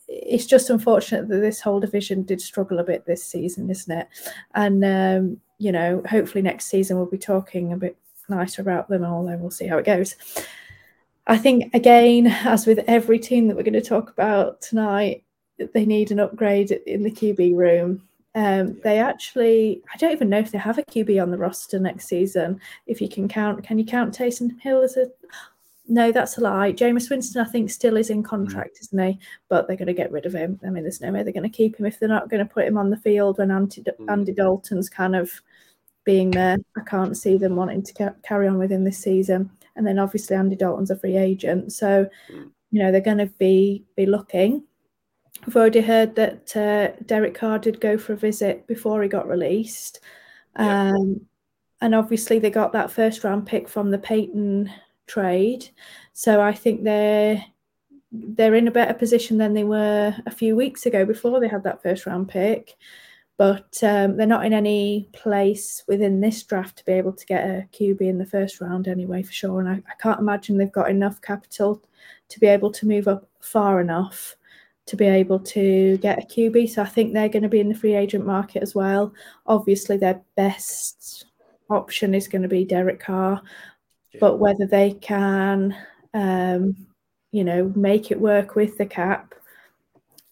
[0.07, 4.07] It's just unfortunate that this whole division did struggle a bit this season, isn't it?
[4.55, 9.03] And um, you know, hopefully next season we'll be talking a bit nicer about them,
[9.03, 10.15] although we'll see how it goes.
[11.27, 15.23] I think, again, as with every team that we're going to talk about tonight,
[15.73, 18.01] they need an upgrade in the QB room.
[18.35, 21.79] Um, they actually, I don't even know if they have a QB on the roster
[21.79, 22.59] next season.
[22.85, 25.07] If you can count, can you count Taysom Hill as a?
[25.87, 26.71] No, that's a lie.
[26.71, 28.81] Jameis Winston, I think, still is in contract, mm.
[28.81, 29.19] isn't he?
[29.49, 30.59] But they're going to get rid of him.
[30.65, 32.53] I mean, there's no way they're going to keep him if they're not going to
[32.53, 34.11] put him on the field when Andy, mm.
[34.11, 35.31] Andy Dalton's kind of
[36.03, 36.57] being there.
[36.77, 39.97] I can't see them wanting to ca- carry on with him this season and then
[39.97, 42.51] obviously Andy Dalton's a free agent, so mm.
[42.69, 44.63] you know they're going to be be looking.
[45.47, 49.27] I've already heard that uh, Derek Carr did go for a visit before he got
[49.27, 49.99] released,
[50.57, 50.91] yeah.
[50.91, 51.21] um,
[51.81, 54.71] and obviously they got that first round pick from the Payton
[55.07, 55.69] trade,
[56.13, 57.43] so I think they're
[58.11, 61.63] they're in a better position than they were a few weeks ago before they had
[61.63, 62.75] that first round pick
[63.39, 67.45] but um, they're not in any place within this draft to be able to get
[67.45, 69.61] a QB in the first round anyway, for sure.
[69.61, 71.81] And I, I, can't imagine they've got enough capital
[72.27, 74.35] to be able to move up far enough
[74.89, 76.69] to be able to get a QB.
[76.69, 79.13] So I think they're going to be in the free agent market as well.
[79.45, 81.25] Obviously, their best
[81.69, 83.41] option is going to be Derek Carr,
[84.11, 84.19] yeah.
[84.19, 85.75] but whether they can,
[86.13, 86.75] um,
[87.31, 89.33] you know, make it work with the cap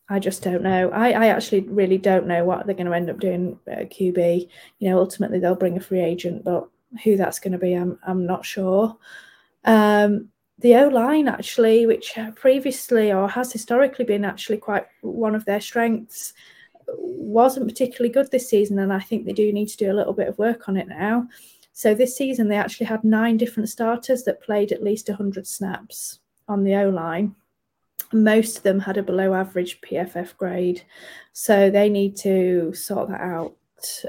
[0.10, 0.90] I just don't know.
[0.92, 4.48] I, I actually really don't know what they're going to end up doing at QB.
[4.80, 6.68] You know, ultimately they'll bring a free agent, but
[7.04, 8.96] who that's going to be, I'm I'm not sure.
[9.66, 15.46] Um, the O line actually, which previously or has historically been actually quite one of
[15.46, 16.34] their strengths,
[16.88, 20.14] wasn't particularly good this season, and I think they do need to do a little
[20.14, 21.28] bit of work on it now.
[21.74, 26.20] So this season they actually had nine different starters that played at least 100 snaps
[26.48, 27.36] on the O line
[28.14, 30.82] most of them had a below average PFF grade.
[31.34, 33.56] So they need to sort that out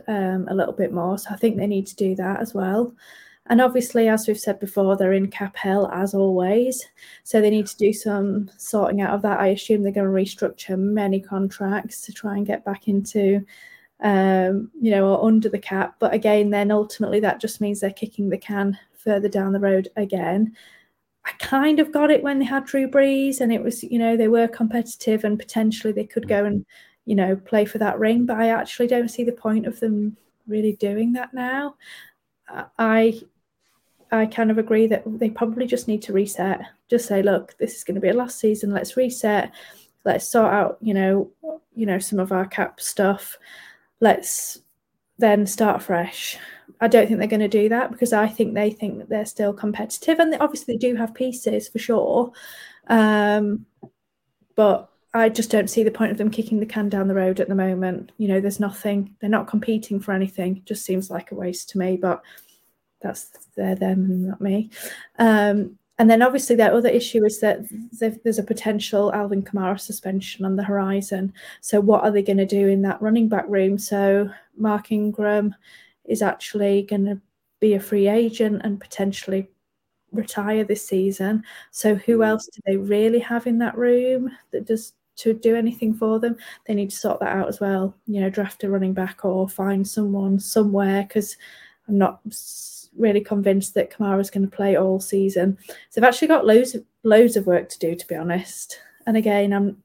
[0.07, 1.19] um, a little bit more.
[1.19, 2.95] So I think they need to do that as well.
[3.51, 6.85] And obviously, as we've said before, they're in cap hell as always.
[7.25, 9.41] So they need to do some sorting out of that.
[9.41, 13.45] I assume they're going to restructure many contracts to try and get back into,
[14.01, 15.95] um, you know, or under the cap.
[15.99, 19.89] But again, then ultimately that just means they're kicking the can further down the road
[19.97, 20.55] again.
[21.25, 24.17] I kind of got it when they had Drew Brees, and it was, you know,
[24.17, 26.65] they were competitive and potentially they could go and,
[27.07, 28.27] you know, play for that ring.
[28.27, 31.77] But I actually don't see the point of them really doing that now.
[32.79, 33.21] I
[34.11, 36.61] I kind of agree that they probably just need to reset.
[36.89, 38.73] Just say, look, this is going to be a last season.
[38.73, 39.53] Let's reset.
[40.05, 41.31] Let's sort out, you know,
[41.75, 43.37] you know, some of our cap stuff.
[44.01, 44.61] Let's
[45.19, 46.39] then start fresh.
[46.81, 49.27] I don't think they're going to do that because I think they think that they're
[49.27, 52.33] still competitive, and they, obviously do have pieces for sure.
[52.87, 53.67] Um,
[54.55, 57.41] but I just don't see the point of them kicking the can down the road
[57.41, 58.13] at the moment.
[58.19, 60.59] You know, there's nothing; they're not competing for anything.
[60.59, 61.97] It just seems like a waste to me.
[61.97, 62.23] But
[63.01, 64.71] that's they're them, not me.
[65.19, 67.61] Um, and then obviously their other issue is that
[68.23, 71.33] there's a potential Alvin Kamara suspension on the horizon.
[71.61, 73.79] So what are they going to do in that running back room?
[73.79, 75.57] So Mark Ingram
[76.05, 77.21] is actually going to
[77.59, 79.49] be a free agent and potentially
[80.13, 81.43] retire this season.
[81.73, 82.27] So who mm.
[82.29, 86.37] else do they really have in that room that does to do anything for them?
[86.67, 87.93] They need to sort that out as well.
[88.07, 91.37] You know, draft a running back or find someone somewhere because
[91.89, 92.21] I'm not
[92.99, 95.57] really convinced that Kamara's going to play all season.
[95.67, 98.81] So they've actually got loads of loads of work to do, to be honest.
[99.07, 99.83] And again, I'm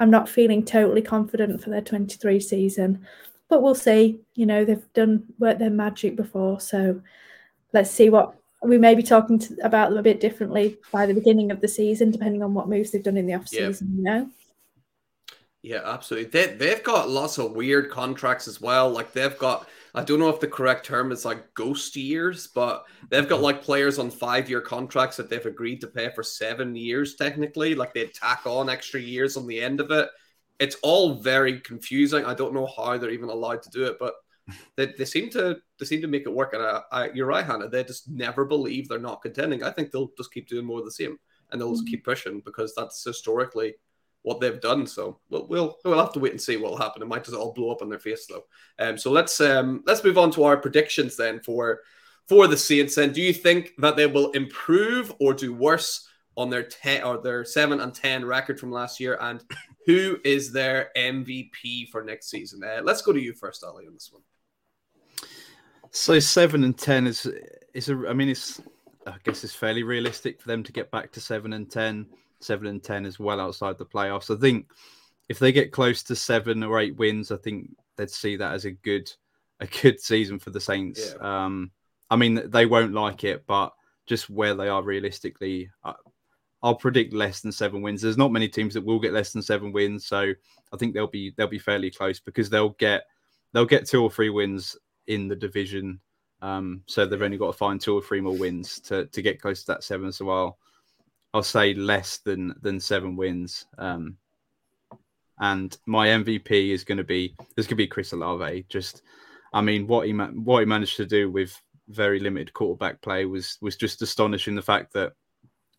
[0.00, 3.06] I'm not feeling totally confident for their 23 season
[3.48, 4.20] but we'll see.
[4.34, 7.00] You know, they've done worked their magic before, so
[7.72, 11.14] let's see what we may be talking to, about them a bit differently by the
[11.14, 13.94] beginning of the season, depending on what moves they've done in the off season.
[13.96, 14.30] You know.
[15.62, 16.30] Yeah, absolutely.
[16.30, 18.90] They they've got lots of weird contracts as well.
[18.90, 22.84] Like they've got I don't know if the correct term is like ghost years, but
[23.10, 26.74] they've got like players on five year contracts that they've agreed to pay for seven
[26.74, 27.76] years technically.
[27.76, 30.08] Like they tack on extra years on the end of it.
[30.58, 32.24] It's all very confusing.
[32.24, 34.14] I don't know how they're even allowed to do it, but
[34.76, 36.54] they, they seem to they seem to make it work.
[36.54, 37.68] And I, I, you're right, Hannah.
[37.68, 39.62] They just never believe they're not contending.
[39.62, 41.18] I think they'll just keep doing more of the same,
[41.50, 41.90] and they'll just mm-hmm.
[41.90, 43.74] keep pushing because that's historically
[44.24, 44.86] what they've done.
[44.86, 47.02] So we'll, we'll we'll have to wait and see what will happen.
[47.02, 48.44] It might just all blow up on their face though.
[48.78, 51.82] Um, so let's um let's move on to our predictions then for
[52.26, 52.96] for the Saints.
[52.96, 57.18] And do you think that they will improve or do worse on their ten or
[57.18, 59.18] their seven and ten record from last year?
[59.20, 59.44] And
[59.86, 62.64] who is their MVP for next season?
[62.64, 64.22] Uh, let's go to you first, Ali, on this one.
[65.90, 67.28] So seven and ten is
[67.74, 68.08] is a.
[68.08, 68.62] I mean, it's
[69.06, 72.06] I guess it's fairly realistic for them to get back to seven and ten
[72.44, 74.34] seven and ten as well outside the playoffs.
[74.34, 74.66] I think
[75.28, 78.64] if they get close to seven or eight wins, I think they'd see that as
[78.64, 79.10] a good
[79.60, 81.14] a good season for the Saints.
[81.20, 81.44] Yeah.
[81.44, 81.70] Um,
[82.10, 83.72] I mean, they won't like it, but
[84.06, 85.94] just where they are realistically, I,
[86.62, 88.02] I'll predict less than seven wins.
[88.02, 90.32] There's not many teams that will get less than seven wins, so
[90.72, 93.04] I think they'll be they'll be fairly close because they'll get
[93.52, 94.76] they'll get two or three wins
[95.06, 96.00] in the division.
[96.42, 99.40] Um, so they've only got to find two or three more wins to to get
[99.40, 100.12] close to that seven.
[100.12, 100.58] So I'll
[101.34, 103.66] I'll say less than than seven wins.
[103.76, 104.16] Um,
[105.40, 108.64] and my MVP is going to be this could be Chris Olave.
[108.68, 109.02] Just,
[109.52, 113.58] I mean, what he what he managed to do with very limited quarterback play was
[113.60, 114.54] was just astonishing.
[114.54, 115.12] The fact that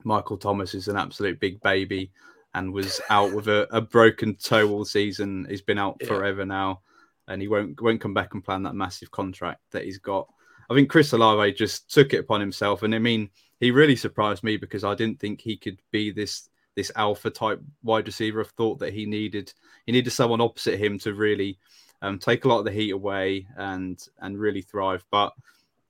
[0.04, 2.12] Michael Thomas is an absolute big baby
[2.54, 5.48] and was out with a, a broken toe all season.
[5.50, 6.08] He's been out yeah.
[6.08, 6.82] forever now,
[7.30, 10.28] and he won't won't come back and plan that massive contract that he's got.
[10.69, 14.43] I think Chris Olave just took it upon himself, and I mean, he really surprised
[14.43, 18.41] me because I didn't think he could be this this alpha type wide receiver.
[18.41, 19.54] I thought that he needed
[19.86, 21.58] he needed someone opposite him to really
[22.01, 25.06] um, take a lot of the heat away and and really thrive.
[25.12, 25.34] But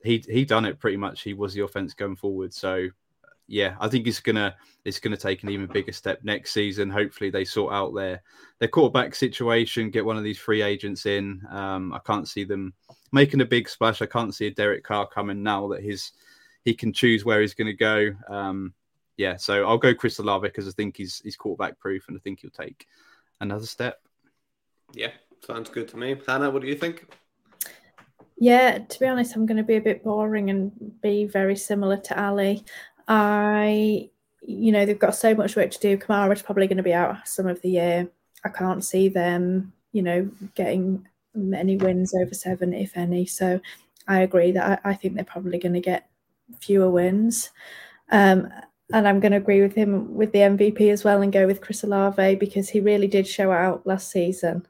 [0.03, 1.21] he he done it pretty much.
[1.21, 2.53] He was the offense going forward.
[2.53, 2.89] So
[3.47, 4.55] yeah, I think it's gonna
[4.86, 6.89] it's gonna take an even bigger step next season.
[6.89, 8.21] Hopefully they sort out their
[8.60, 11.41] their quarterback situation, get one of these free agents in.
[11.49, 12.73] Um, I can't see them
[13.12, 14.01] making a big splash.
[14.01, 16.12] I can't see a Derek Carr coming now that his
[16.63, 18.12] he can choose where he's going to go.
[18.27, 18.73] Um,
[19.17, 22.19] yeah, so I'll go Chris Olave because I think he's he's quarterback proof, and I
[22.19, 22.88] think he'll take
[23.39, 24.01] another step.
[24.93, 25.12] Yeah,
[25.45, 26.15] sounds good to me.
[26.27, 27.08] Hannah, what do you think?
[28.38, 31.97] Yeah, to be honest, I'm going to be a bit boring and be very similar
[31.97, 32.65] to Ali.
[33.07, 34.09] I,
[34.41, 35.97] you know, they've got so much work to do.
[35.97, 38.09] Kamara's probably going to be out some of the year.
[38.43, 43.25] I can't see them, you know, getting many wins over seven, if any.
[43.25, 43.59] So
[44.07, 46.07] I agree that I, I think they're probably going to get
[46.59, 47.51] fewer wins.
[48.11, 48.49] Um,
[48.93, 51.61] and I'm going to agree with him with the MVP as well and go with
[51.61, 54.67] Chris Olave because he really did show out last season.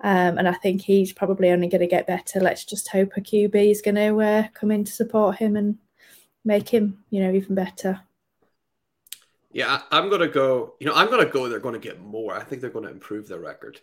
[0.00, 2.40] Um, and I think he's probably only going to get better.
[2.40, 5.76] Let's just hope a QB is going to uh, come in to support him and
[6.48, 8.00] make him, you know, even better.
[9.52, 10.74] Yeah, I'm going to go.
[10.80, 11.48] You know, I'm going to go.
[11.48, 12.34] They're going to get more.
[12.34, 13.80] I think they're going to improve their record,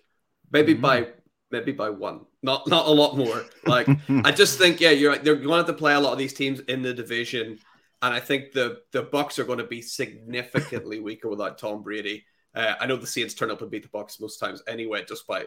[0.52, 0.82] maybe mm-hmm.
[0.82, 1.08] by
[1.52, 3.46] maybe by one, not not a lot more.
[3.66, 5.24] Like I just think, yeah, you're right.
[5.24, 7.60] They're going to have to play a lot of these teams in the division,
[8.02, 12.26] and I think the the Bucs are going to be significantly weaker without Tom Brady.
[12.54, 15.28] Uh, I know the Saints turn up and beat the Bucs most times anyway, just
[15.28, 15.46] by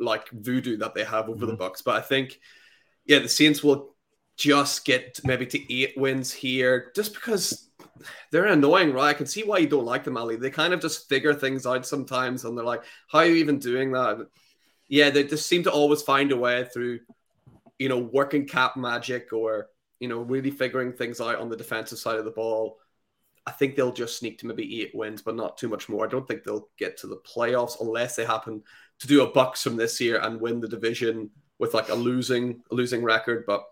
[0.00, 1.56] like voodoo that they have over mm-hmm.
[1.56, 1.82] the Bucs.
[1.84, 2.38] But I think,
[3.06, 3.94] yeah, the Saints will
[4.38, 7.68] just get maybe to eight wins here, just because
[8.30, 9.08] they're annoying, right?
[9.08, 10.36] I can see why you don't like them, Ali.
[10.36, 13.58] They kind of just figure things out sometimes, and they're like, "How are you even
[13.58, 14.26] doing that?"
[14.88, 17.00] yeah, they just seem to always find a way through,
[17.78, 19.68] you know, working cap magic or
[20.00, 22.78] you know really figuring things out on the defensive side of the ball.
[23.46, 26.04] I think they'll just sneak to maybe eight wins, but not too much more.
[26.04, 28.62] I don't think they'll get to the playoffs unless they happen
[29.00, 32.62] to do a Bucs from this year and win the division with like a losing
[32.70, 33.44] a losing record.
[33.46, 33.64] But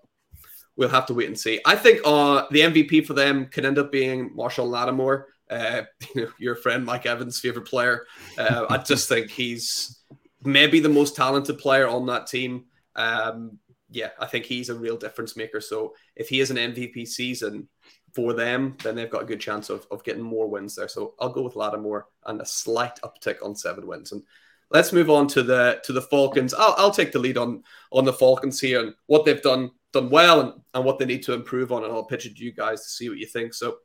[0.76, 1.60] we'll have to wait and see.
[1.64, 5.82] I think uh, the MVP for them could end up being Marshon Lattimore, uh,
[6.14, 8.06] you know, your friend Mike Evans' favorite player.
[8.38, 10.00] Uh, I just think he's
[10.44, 12.66] maybe the most talented player on that team.
[12.94, 13.58] Um,
[13.90, 15.60] yeah, I think he's a real difference maker.
[15.60, 17.68] So if he is an MVP season
[18.14, 20.88] for them, then they've got a good chance of, of getting more wins there.
[20.88, 24.12] So I'll go with Lattimore and a slight uptick on seven wins.
[24.12, 24.22] And
[24.70, 26.54] let's move on to the to the Falcons.
[26.54, 30.10] I'll, I'll take the lead on on the Falcons here and what they've done done
[30.10, 31.84] well and, and what they need to improve on.
[31.84, 33.54] And I'll pitch it to you guys to see what you think.
[33.54, 33.76] So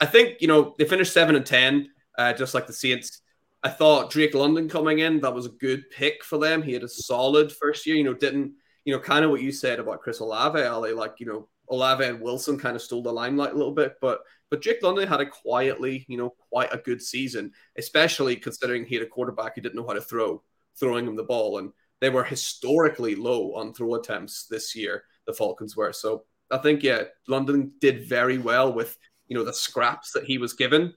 [0.00, 1.88] I think you know they finished seven and ten,
[2.18, 3.20] uh, just like the Saints.
[3.62, 6.60] I thought Drake London coming in, that was a good pick for them.
[6.62, 8.52] He had a solid first year, you know, didn't,
[8.84, 12.04] you know, kind of what you said about Chris Olave, Ali, like, you know, Olave
[12.04, 14.20] and Wilson kind of stole the limelight a little bit, but
[14.50, 18.96] But Drake London had a quietly, you know, quite a good season, especially considering he
[18.96, 20.42] had a quarterback who didn't know how to throw,
[20.78, 21.58] throwing him the ball.
[21.58, 25.92] And they were historically low on throw attempts this year, the Falcons were.
[25.92, 28.96] So I think, yeah, London did very well with,
[29.28, 30.94] you know, the scraps that he was given.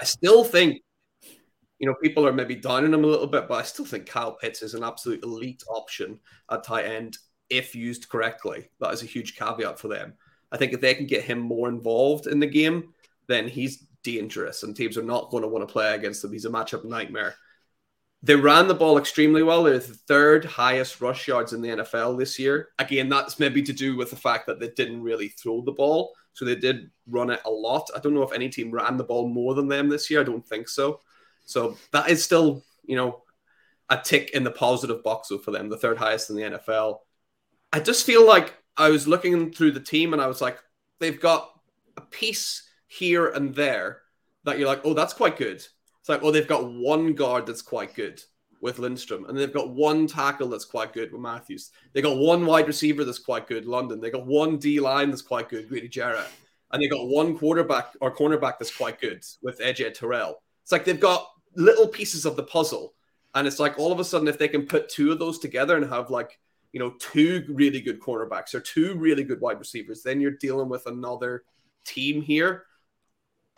[0.00, 0.82] I still think,
[1.78, 4.32] you know, people are maybe downing him a little bit, but I still think Kyle
[4.32, 6.18] Pitts is an absolute elite option
[6.50, 7.18] at tight end
[7.50, 8.68] if used correctly.
[8.80, 10.14] That is a huge caveat for them.
[10.52, 12.94] I think if they can get him more involved in the game,
[13.26, 16.32] then he's dangerous and teams are not going to want to play against him.
[16.32, 17.34] He's a matchup nightmare.
[18.22, 19.62] They ran the ball extremely well.
[19.62, 22.70] They're the third highest rush yards in the NFL this year.
[22.78, 26.14] Again, that's maybe to do with the fact that they didn't really throw the ball.
[26.32, 27.88] So they did run it a lot.
[27.94, 30.20] I don't know if any team ran the ball more than them this year.
[30.20, 31.00] I don't think so.
[31.44, 33.22] So that is still, you know,
[33.88, 36.98] a tick in the positive box for them, the third highest in the NFL.
[37.72, 40.58] I just feel like I was looking through the team and I was like,
[40.98, 41.50] they've got
[41.96, 44.02] a piece here and there
[44.44, 45.64] that you're like, oh, that's quite good.
[46.06, 48.22] It's like, oh, they've got one guard that's quite good
[48.60, 51.72] with Lindstrom, and they've got one tackle that's quite good with Matthews.
[51.94, 54.00] They got one wide receiver that's quite good, London.
[54.00, 56.28] They got one D line that's quite good, Grady Jarrett,
[56.70, 60.40] and they got one quarterback or cornerback that's quite good with AJ Terrell.
[60.62, 61.26] It's like they've got
[61.56, 62.94] little pieces of the puzzle,
[63.34, 65.76] and it's like all of a sudden, if they can put two of those together
[65.76, 66.38] and have like
[66.70, 70.68] you know two really good cornerbacks or two really good wide receivers, then you're dealing
[70.68, 71.42] with another
[71.84, 72.62] team here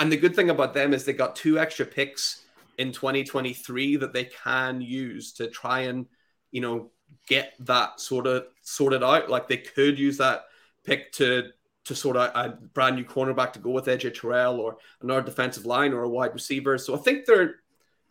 [0.01, 2.45] and the good thing about them is they got two extra picks
[2.79, 6.07] in 2023 that they can use to try and,
[6.53, 6.91] you know,
[7.27, 9.29] get that sort of sorted out.
[9.29, 10.45] Like they could use that
[10.85, 11.51] pick to
[11.85, 15.65] to sort of a brand new cornerback to go with AJ Terrell or another defensive
[15.65, 16.77] line or a wide receiver.
[16.77, 17.57] So I think they're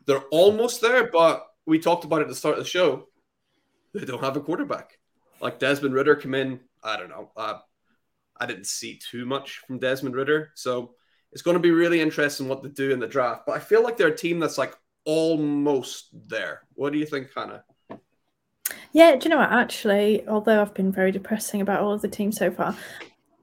[0.05, 3.07] they're almost there, but we talked about it at the start of the show.
[3.93, 4.97] They don't have a quarterback.
[5.41, 6.59] Like Desmond Ridder come in.
[6.83, 7.31] I don't know.
[7.37, 7.59] Uh,
[8.35, 10.95] I didn't see too much from Desmond Ridder, so
[11.31, 13.45] it's going to be really interesting what they do in the draft.
[13.45, 14.75] But I feel like they're a team that's like
[15.05, 16.61] almost there.
[16.75, 17.63] What do you think, Hannah?
[18.91, 19.51] Yeah, do you know what?
[19.51, 22.75] Actually, although I've been very depressing about all of the teams so far,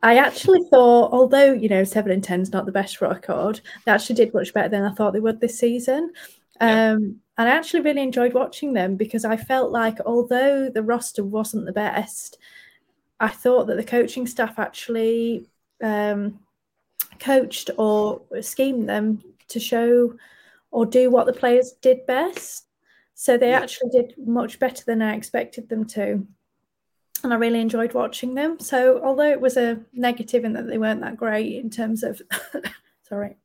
[0.03, 3.93] I actually thought, although you know seven and ten is not the best record, they
[3.93, 6.13] actually did much better than I thought they would this season.
[6.61, 6.93] Yeah.
[6.93, 11.25] Um, and I actually really enjoyed watching them because I felt like although the roster
[11.25, 12.39] wasn't the best,
[13.19, 15.49] I thought that the coaching staff actually
[15.83, 16.39] um,
[17.25, 20.15] coached or schemed them to show
[20.71, 22.67] or do what the players did best.
[23.15, 26.27] So they actually did much better than I expected them to.
[27.23, 28.59] And I really enjoyed watching them.
[28.59, 32.21] So although it was a negative in that they weren't that great in terms of
[33.09, 33.37] sorry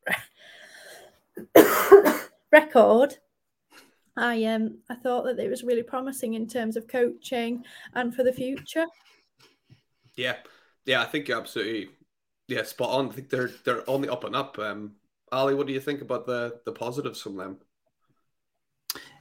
[2.52, 3.18] record,
[4.18, 7.64] I um I thought that it was really promising in terms of coaching
[7.94, 8.88] and for the future.
[10.16, 10.38] Yeah.
[10.86, 11.90] Yeah, I think you're absolutely
[12.50, 13.10] yeah, spot on.
[13.10, 14.58] I think they're they're on the up and up.
[14.60, 14.94] Um,
[15.32, 17.58] Ali, what do you think about the the positives from them?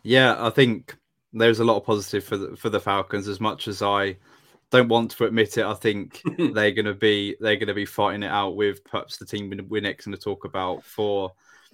[0.02, 0.96] Yeah, I think
[1.32, 3.28] there's a lot of positive for the, for the Falcons.
[3.28, 4.16] As much as I
[4.70, 7.84] don't want to admit it, I think they're going to be they're going to be
[7.84, 11.32] fighting it out with perhaps the team we're next going to talk about for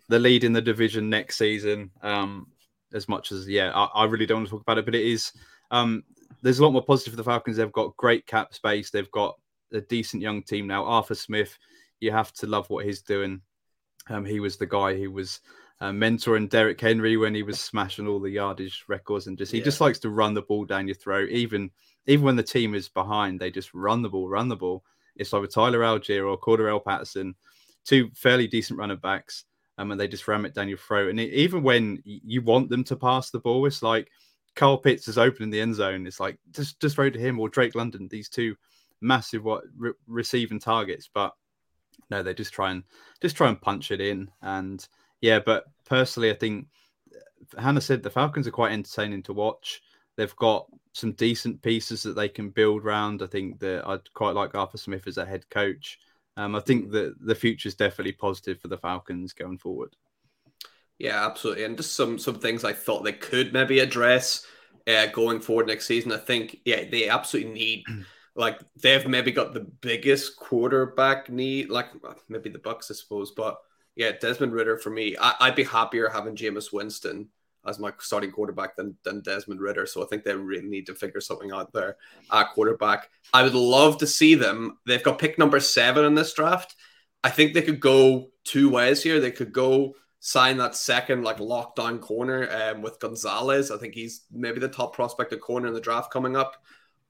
[0.08, 1.90] the lead in the division next season.
[2.02, 2.48] Um,
[2.92, 5.04] as much as yeah, I, I, really don't want to talk about it, but it
[5.04, 5.32] is.
[5.70, 6.04] Um,
[6.42, 7.56] there's a lot more positive for the Falcons.
[7.56, 8.90] They've got great cap space.
[8.90, 9.36] They've got
[9.72, 10.84] a decent young team now.
[10.84, 11.58] Arthur Smith,
[12.00, 13.40] you have to love what he's doing.
[14.08, 15.40] Um, he was the guy who was
[15.80, 19.58] uh, mentoring Derrick Henry when he was smashing all the yardage records, and just he
[19.58, 19.64] yeah.
[19.64, 21.30] just likes to run the ball down your throat.
[21.30, 21.70] Even
[22.06, 24.84] even when the team is behind, they just run the ball, run the ball.
[25.16, 27.34] It's like either Tyler Allgeier or Cordarrelle Patterson,
[27.84, 29.44] two fairly decent running backs,
[29.78, 31.10] um, and they just ram it down your throat.
[31.10, 34.10] And it, even when you want them to pass the ball, it's like
[34.54, 36.06] Kyle Pitts is open in the end zone.
[36.06, 38.08] It's like just just throw to him or Drake London.
[38.08, 38.56] These two
[39.04, 41.34] massive what re- receiving targets, but
[42.10, 42.82] no, they just try and
[43.20, 44.30] just try and punch it in.
[44.42, 44.86] And
[45.20, 46.66] yeah, but personally, I think
[47.58, 49.82] Hannah said the Falcons are quite entertaining to watch.
[50.16, 53.22] They've got some decent pieces that they can build around.
[53.22, 55.98] I think that I'd quite like Arthur Smith as a head coach.
[56.36, 59.94] Um, I think that the future is definitely positive for the Falcons going forward.
[60.98, 64.46] Yeah, absolutely, and just some some things I thought they could maybe address
[64.86, 66.12] uh, going forward next season.
[66.12, 67.84] I think yeah, they absolutely need
[68.36, 71.86] like they've maybe got the biggest quarterback need, like
[72.28, 73.30] maybe the Bucs, I suppose.
[73.30, 73.58] But
[73.94, 77.28] yeah, Desmond Ridder for me, I, would be happier having Jameis Winston
[77.66, 79.86] as my starting quarterback than, than Desmond Ridder.
[79.86, 81.96] So I think they really need to figure something out there
[82.30, 83.08] at quarterback.
[83.32, 84.78] I would love to see them.
[84.86, 86.74] They've got pick number seven in this draft.
[87.22, 89.20] I think they could go two ways here.
[89.20, 93.70] They could go sign that second like lockdown corner um, with Gonzalez.
[93.70, 96.56] I think he's maybe the top prospect of corner in the draft coming up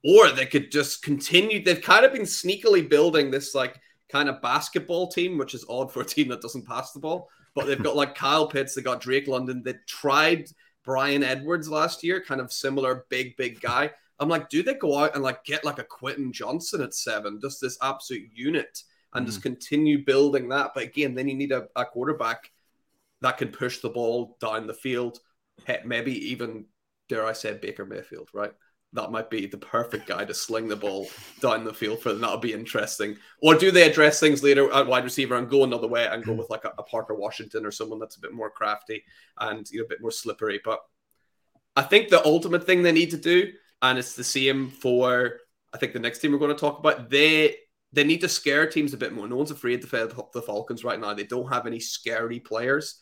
[0.05, 1.63] or they could just continue.
[1.63, 5.91] They've kind of been sneakily building this like kind of basketball team, which is odd
[5.91, 7.27] for a team that doesn't pass the ball.
[7.55, 10.47] But they've got like Kyle Pitts, they got Drake London, they tried
[10.83, 13.91] Bryan Edwards last year, kind of similar big, big guy.
[14.19, 17.39] I'm like, do they go out and like get like a Quentin Johnston at seven,
[17.41, 18.83] just this absolute unit,
[19.13, 19.29] and mm.
[19.29, 20.71] just continue building that?
[20.75, 22.51] But again, then you need a, a quarterback
[23.21, 25.19] that can push the ball down the field,
[25.83, 26.65] maybe even
[27.09, 28.53] dare I say Baker Mayfield, right?
[28.95, 31.07] That might be the perfect guy to sling the ball
[31.41, 32.21] down the field for them.
[32.21, 33.17] That'll be interesting.
[33.41, 36.31] Or do they address things later at wide receiver and go another way and go
[36.31, 36.39] hmm.
[36.39, 39.03] with like a, a Parker Washington or someone that's a bit more crafty
[39.39, 40.59] and you know a bit more slippery?
[40.63, 40.79] But
[41.75, 45.39] I think the ultimate thing they need to do, and it's the same for
[45.73, 47.57] I think the next team we're going to talk about, they
[47.91, 49.27] they need to scare teams a bit more.
[49.27, 51.13] No one's afraid to fight the Falcons right now.
[51.13, 53.01] They don't have any scary players.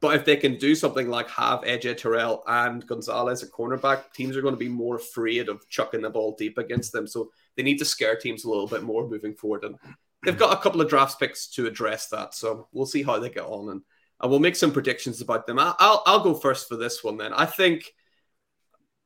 [0.00, 4.36] But if they can do something like have AJ Terrell and Gonzalez at cornerback, teams
[4.36, 7.06] are going to be more afraid of chucking the ball deep against them.
[7.06, 9.64] So they need to scare teams a little bit more moving forward.
[9.64, 9.76] And
[10.24, 12.34] they've got a couple of draft picks to address that.
[12.34, 13.70] So we'll see how they get on.
[13.70, 13.82] And,
[14.20, 15.58] and we'll make some predictions about them.
[15.58, 17.32] I'll, I'll, I'll go first for this one then.
[17.32, 17.92] I think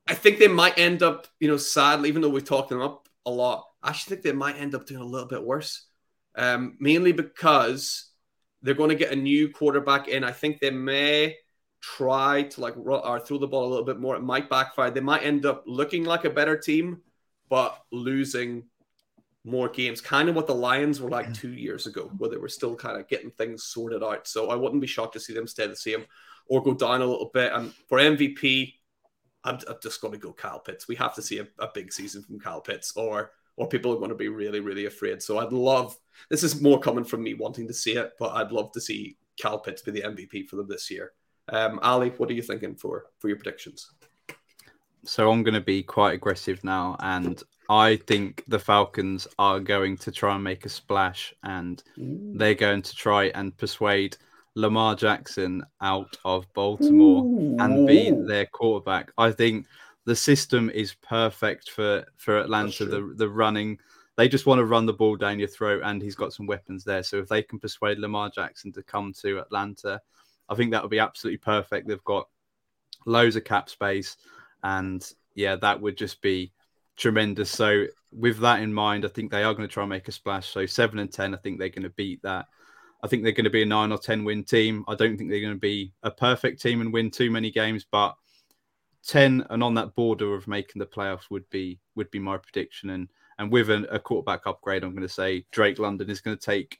[0.06, 3.08] I think they might end up, you know, sadly, even though we've talked them up
[3.24, 5.86] a lot, I actually think they might end up doing a little bit worse.
[6.34, 8.10] Um, mainly because
[8.62, 10.24] they're going to get a new quarterback in.
[10.24, 11.36] I think they may
[11.80, 14.16] try to like or throw the ball a little bit more.
[14.16, 14.90] It might backfire.
[14.90, 17.02] They might end up looking like a better team,
[17.48, 18.64] but losing
[19.44, 20.00] more games.
[20.00, 22.98] Kind of what the Lions were like two years ago, where they were still kind
[22.98, 24.28] of getting things sorted out.
[24.28, 26.04] So I wouldn't be shocked to see them stay the same
[26.46, 27.52] or go down a little bit.
[27.52, 28.74] And for MVP,
[29.44, 30.86] I'm, I'm just going to go Kyle Pitts.
[30.86, 33.98] We have to see a, a big season from Kyle Pitts, or or people are
[33.98, 35.22] going to be really, really afraid.
[35.22, 35.96] So I'd love
[36.28, 39.16] this is more coming from me wanting to see it, but I'd love to see
[39.40, 41.12] Kyle Pitts be the MVP for them this year.
[41.48, 43.90] Um, Ali, what are you thinking for for your predictions?
[45.04, 49.96] So I'm going to be quite aggressive now, and I think the Falcons are going
[49.98, 52.34] to try and make a splash, and Ooh.
[52.36, 54.16] they're going to try and persuade
[54.54, 57.56] Lamar Jackson out of Baltimore Ooh.
[57.58, 59.10] and be their quarterback.
[59.18, 59.66] I think
[60.04, 62.84] the system is perfect for for Atlanta.
[62.84, 63.78] The the running,
[64.16, 66.84] they just want to run the ball down your throat, and he's got some weapons
[66.84, 67.02] there.
[67.02, 70.00] So if they can persuade Lamar Jackson to come to Atlanta,
[70.48, 71.86] I think that would be absolutely perfect.
[71.86, 72.28] They've got
[73.06, 74.16] loads of cap space,
[74.62, 76.52] and yeah, that would just be
[76.96, 77.50] tremendous.
[77.50, 80.12] So with that in mind, I think they are going to try and make a
[80.12, 80.48] splash.
[80.48, 82.46] So seven and ten, I think they're going to beat that.
[83.04, 84.84] I think they're going to be a nine or ten win team.
[84.88, 87.86] I don't think they're going to be a perfect team and win too many games,
[87.90, 88.14] but
[89.06, 92.90] 10 and on that border of making the playoffs would be would be my prediction.
[92.90, 96.36] And and with an, a quarterback upgrade i'm going to say drake london is going
[96.36, 96.78] to take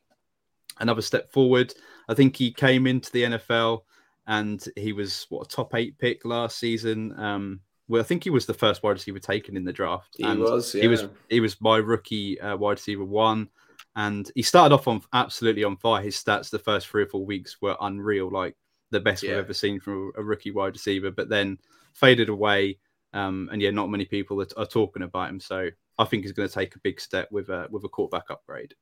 [0.81, 1.75] another step forward.
[2.09, 3.83] I think he came into the nfl
[4.27, 7.19] and he was what a top eight pick last season.
[7.19, 10.17] Um well i think he was the first wide receiver taken in the draft.
[10.17, 10.83] He was yeah.
[10.83, 13.49] he was he was my rookie uh, wide receiver one.
[13.95, 16.03] And he started off on absolutely on fire.
[16.03, 18.57] His stats the first three or four weeks were unreal like
[18.91, 19.31] the best yeah.
[19.31, 21.11] we've ever seen from a rookie wide receiver.
[21.11, 21.59] But then
[21.93, 22.79] faded away.
[23.13, 25.39] Um, and yeah, not many people are, are, talking about him.
[25.39, 25.69] So
[25.99, 28.75] I think he's going to take a big step with a with a quarterback upgrade.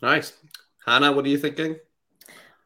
[0.00, 0.32] Nice,
[0.86, 1.12] Hannah.
[1.12, 1.76] What are you thinking?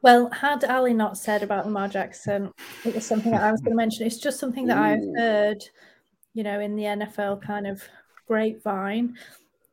[0.02, 2.52] Well, had Ali not said about Lamar Jackson,
[2.84, 4.06] it was something that I was going to mention.
[4.06, 4.82] It's just something that Ooh.
[4.82, 5.64] I've heard,
[6.34, 7.82] you know, in the NFL kind of
[8.28, 9.16] grapevine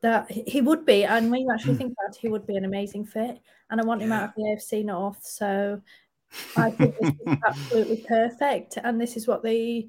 [0.00, 2.64] that he would be, and when you actually think about it, he would be an
[2.64, 3.40] amazing fit.
[3.70, 5.82] And I want him out of the AFC North, so
[6.56, 9.88] I think this is absolutely perfect, and this is what they,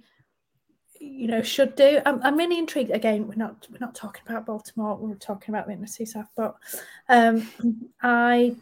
[0.99, 2.01] you know, should do.
[2.05, 2.91] I'm, I'm really intrigued.
[2.91, 4.97] Again, we're not we're not talking about Baltimore.
[4.97, 6.55] We're talking about the NFC South, but
[7.09, 7.47] um,
[8.01, 8.55] I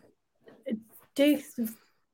[1.16, 1.42] do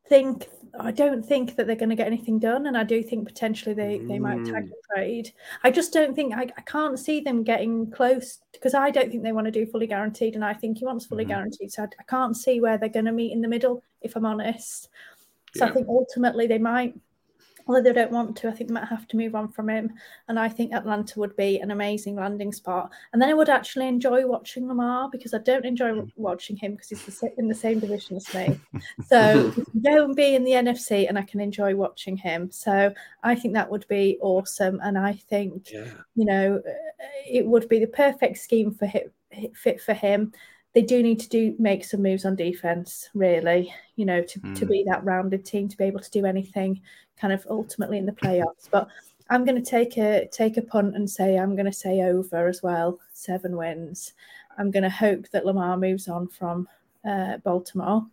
[0.08, 0.48] think
[0.80, 3.74] I don't think that they're going to get anything done, and I do think potentially
[3.74, 4.70] they they might tag mm.
[4.70, 5.34] the trade.
[5.64, 9.24] I just don't think I, I can't see them getting close because I don't think
[9.24, 11.30] they want to do fully guaranteed, and I think he wants fully mm.
[11.30, 11.72] guaranteed.
[11.72, 13.84] So I, I, can't see where they're going to meet in the middle.
[14.02, 14.90] If I'm honest,
[15.56, 15.72] so yeah.
[15.72, 16.96] I think ultimately they might,
[17.68, 19.94] although they don't want to, I think they might have to move on from him.
[20.28, 22.92] And I think Atlanta would be an amazing landing spot.
[23.12, 26.12] And then I would actually enjoy watching Lamar because I don't enjoy mm.
[26.16, 28.60] watching him because he's in the same division as me.
[29.08, 32.52] So go and be in the NFC and I can enjoy watching him.
[32.52, 32.94] So
[33.24, 34.80] I think that would be awesome.
[34.84, 35.92] And I think, yeah.
[36.16, 36.62] you know,
[37.26, 39.12] it would be the perfect scheme for him,
[39.54, 40.34] fit for him
[40.78, 44.56] they do need to do make some moves on defense, really, you know, to, mm.
[44.56, 44.72] to hmm.
[44.72, 46.80] be that rounded team to be able to do anything
[47.20, 48.70] kind of ultimately in the playoffs.
[48.70, 48.88] But
[49.32, 52.48] I'm going to take a take a punt and say I'm going to say over
[52.48, 54.14] as well, seven wins.
[54.60, 56.68] I'm going to hope that Lamar moves on from
[57.04, 58.06] uh, Baltimore.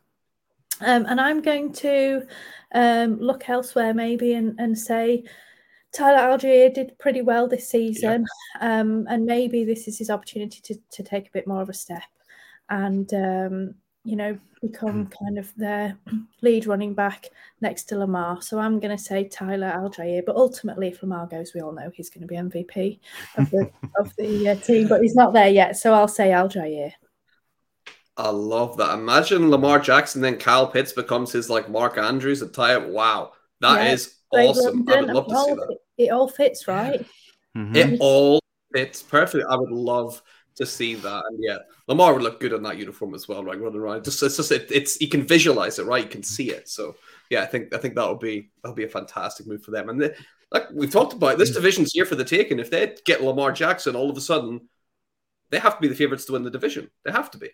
[0.80, 2.26] Um, and I'm going to
[2.74, 5.24] um, look elsewhere maybe and, and say
[5.92, 8.24] Tyler Allgeier did pretty well this season.
[8.62, 11.74] Um, and maybe this is his opportunity to, to take a bit more of a
[11.74, 12.04] step.
[12.70, 15.96] And um, you know become kind of their
[16.42, 17.28] lead running back
[17.60, 18.40] next to Lamar.
[18.40, 20.24] So I'm going to say Tyler Allgeier.
[20.24, 22.98] But ultimately, if Lamar goes, we all know he's going to be MVP
[23.36, 24.88] of the of the uh, team.
[24.88, 26.92] But he's not there yet, so I'll say Allgeier.
[28.16, 28.94] I love that.
[28.94, 32.86] Imagine Lamar Jackson, then Kyle Pitts becomes his like Mark Andrews at tie up.
[32.86, 34.88] Wow, that yeah, is awesome.
[34.88, 35.78] I would love to see that.
[35.98, 37.04] It all fits right.
[37.56, 37.76] Mm-hmm.
[37.76, 38.40] It all
[38.72, 39.44] fits perfectly.
[39.48, 40.22] I would love
[40.56, 41.24] to see that.
[41.28, 43.60] And yeah, Lamar would look good in that uniform as well, right?
[43.60, 46.04] Running around, just it's just it, it's you can visualize it, right?
[46.04, 46.68] You can see it.
[46.68, 46.96] So
[47.30, 49.88] yeah, I think I think that'll be that'll be a fantastic move for them.
[49.88, 50.14] And they,
[50.50, 52.58] like we've talked about, this division's here for the taking.
[52.58, 54.68] If they get Lamar Jackson, all of a sudden
[55.50, 56.90] they have to be the favorites to win the division.
[57.04, 57.50] They have to be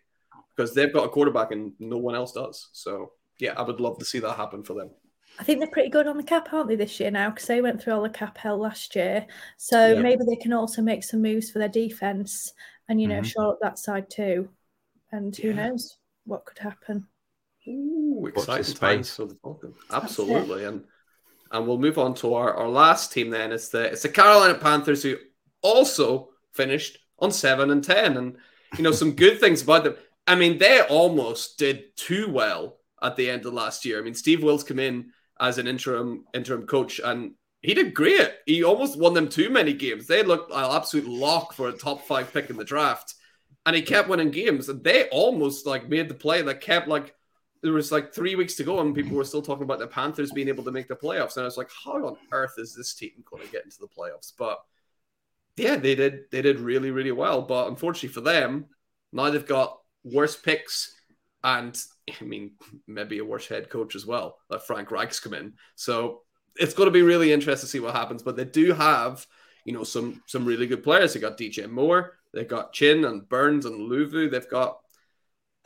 [0.54, 2.68] because they've got a quarterback and no one else does.
[2.72, 4.90] So yeah, I would love to see that happen for them.
[5.38, 7.30] I think they're pretty good on the cap, aren't they, this year now?
[7.30, 9.26] Because they went through all the cap hell last year.
[9.56, 10.00] So yeah.
[10.00, 12.52] maybe they can also make some moves for their defense
[12.90, 13.24] and, you know, mm-hmm.
[13.24, 14.50] shore up that side too.
[15.12, 15.68] And who yeah.
[15.68, 17.06] knows what could happen.
[17.68, 19.76] Ooh, exciting times for the Falcons.
[19.90, 20.64] Absolutely.
[20.64, 20.84] And
[21.52, 23.52] and we'll move on to our, our last team then.
[23.52, 25.16] It's the it's the Carolina Panthers who
[25.62, 28.16] also finished on seven and ten.
[28.16, 28.36] And
[28.76, 29.96] you know, some good things about them.
[30.26, 33.98] I mean, they almost did too well at the end of last year.
[33.98, 35.10] I mean, Steve Wilks came in
[35.40, 37.32] as an interim interim coach, and
[37.62, 38.30] he did great.
[38.46, 40.06] He almost won them too many games.
[40.06, 43.14] They looked an absolute lock for a top five pick in the draft,
[43.66, 44.68] and he kept winning games.
[44.68, 47.14] And they almost like made the play that kept like
[47.62, 50.32] there was like three weeks to go, and people were still talking about the Panthers
[50.32, 51.36] being able to make the playoffs.
[51.36, 53.88] And I was like, how on earth is this team going to get into the
[53.88, 54.32] playoffs?
[54.38, 54.58] But
[55.56, 56.30] yeah, they did.
[56.30, 57.42] They did really, really well.
[57.42, 58.66] But unfortunately for them,
[59.12, 60.94] now they've got worse picks
[61.42, 61.78] and
[62.20, 62.52] I mean,
[62.86, 64.38] maybe a worse head coach as well.
[64.48, 65.54] Like Frank Reich's come in.
[65.74, 66.22] So
[66.60, 68.22] it's going to be really interesting to see what happens.
[68.22, 69.26] But they do have,
[69.64, 71.14] you know, some some really good players.
[71.14, 74.30] They got DJ Moore, they've got Chinn and Burns and Luvu.
[74.30, 74.78] They've got.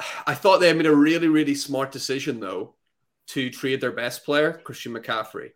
[0.26, 2.74] I thought they made a really really smart decision though
[3.26, 5.50] to trade their best player Christian McCaffrey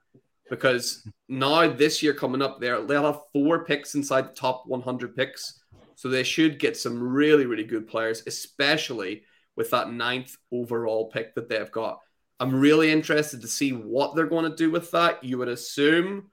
[0.49, 5.15] because now this year coming up there they'll have four picks inside the top 100
[5.15, 5.61] picks
[5.95, 9.23] so they should get some really really good players especially
[9.59, 11.99] with that ninth overall pick that they've got.
[12.41, 15.25] I'm really interested to see what they're going to do with that.
[15.25, 16.31] You would assume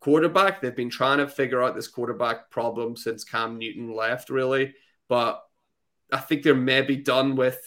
[0.00, 0.60] quarterback.
[0.60, 4.74] They've been trying to figure out this quarterback problem since Cam Newton left, really.
[5.08, 5.42] But
[6.12, 7.58] I think they're maybe done with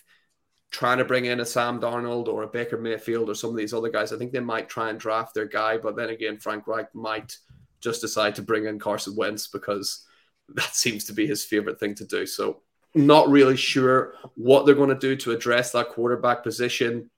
[0.72, 3.74] trying to bring in a Sam Darnold or a Baker Mayfield or some of these
[3.74, 4.14] other guys.
[4.14, 7.36] I think they might try and draft their guy, but then again, Frank Reich might
[7.82, 10.06] just decide to bring in Carson Wentz because
[10.56, 12.26] that seems to be his favorite thing to do.
[12.26, 12.62] So
[12.96, 17.10] not really sure what they're going to do to address that quarterback position.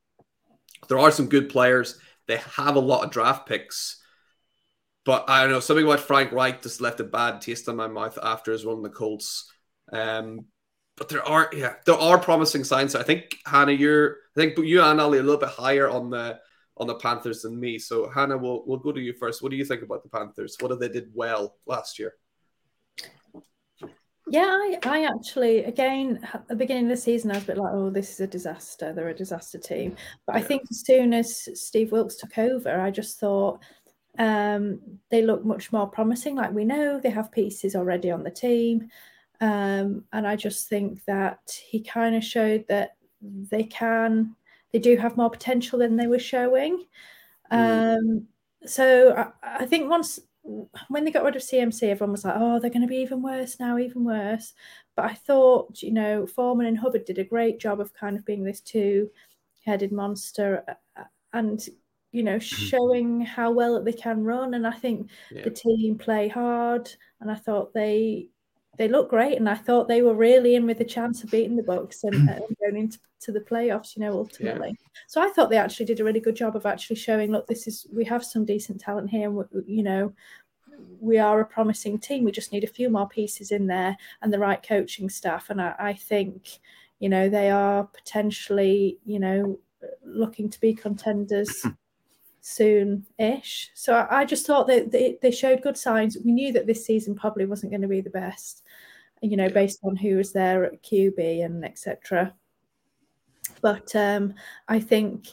[0.89, 1.97] There are some good players.
[2.27, 4.01] They have a lot of draft picks.
[5.05, 7.87] But I don't know, something about Frank Reich just left a bad taste in my
[7.87, 9.51] mouth after his run in the Colts.
[9.91, 10.45] Um,
[10.97, 12.93] but there are yeah, there are promising signs.
[12.93, 16.39] I think Hannah, you're I think you and Ali a little bit higher on the
[16.75, 17.79] on the Panthers than me.
[17.79, 19.41] So Hannah, we'll we'll go to you first.
[19.41, 20.57] What do you think about the Panthers?
[20.59, 22.13] What did they did well last year?
[24.31, 27.57] Yeah, I, I actually, again, at the beginning of the season, I was a bit
[27.57, 28.93] like, oh, this is a disaster.
[28.93, 29.95] They're a disaster team.
[30.25, 30.41] But yeah.
[30.41, 33.59] I think as soon as Steve Wilks took over, I just thought
[34.19, 36.35] um, they look much more promising.
[36.35, 38.89] Like we know they have pieces already on the team.
[39.41, 44.35] Um, and I just think that he kind of showed that they can,
[44.71, 46.85] they do have more potential than they were showing.
[47.51, 47.97] Mm.
[47.97, 48.27] Um,
[48.65, 50.19] so I, I think once
[50.87, 53.21] when they got rid of CMC, everyone was like, oh, they're going to be even
[53.21, 54.53] worse now, even worse.
[54.95, 58.25] But I thought, you know, Foreman and Hubbard did a great job of kind of
[58.25, 59.09] being this two
[59.65, 61.61] headed monster uh, uh, and,
[62.11, 62.65] you know, mm-hmm.
[62.65, 64.53] showing how well they can run.
[64.53, 65.43] And I think yeah.
[65.43, 66.89] the team play hard.
[67.21, 68.29] And I thought they
[68.79, 71.57] they look great, and I thought they were really in with a chance of beating
[71.57, 73.95] the Bucs and, and going into to the playoffs.
[73.95, 74.69] You know, ultimately.
[74.69, 74.99] Yeah.
[75.07, 77.67] So I thought they actually did a really good job of actually showing, look, this
[77.67, 80.13] is we have some decent talent here, and you know,
[80.99, 82.23] we are a promising team.
[82.23, 85.49] We just need a few more pieces in there and the right coaching staff.
[85.49, 86.59] And I, I think,
[86.99, 89.59] you know, they are potentially, you know,
[90.03, 91.65] looking to be contenders
[92.41, 93.71] soon ish.
[93.73, 96.17] So I, I, just thought that they, they, showed good signs.
[96.23, 98.63] We knew that this season probably wasn't going to be the best,
[99.21, 102.33] you know, based on who was there at QB and etc.
[103.61, 104.33] But um,
[104.67, 105.27] I think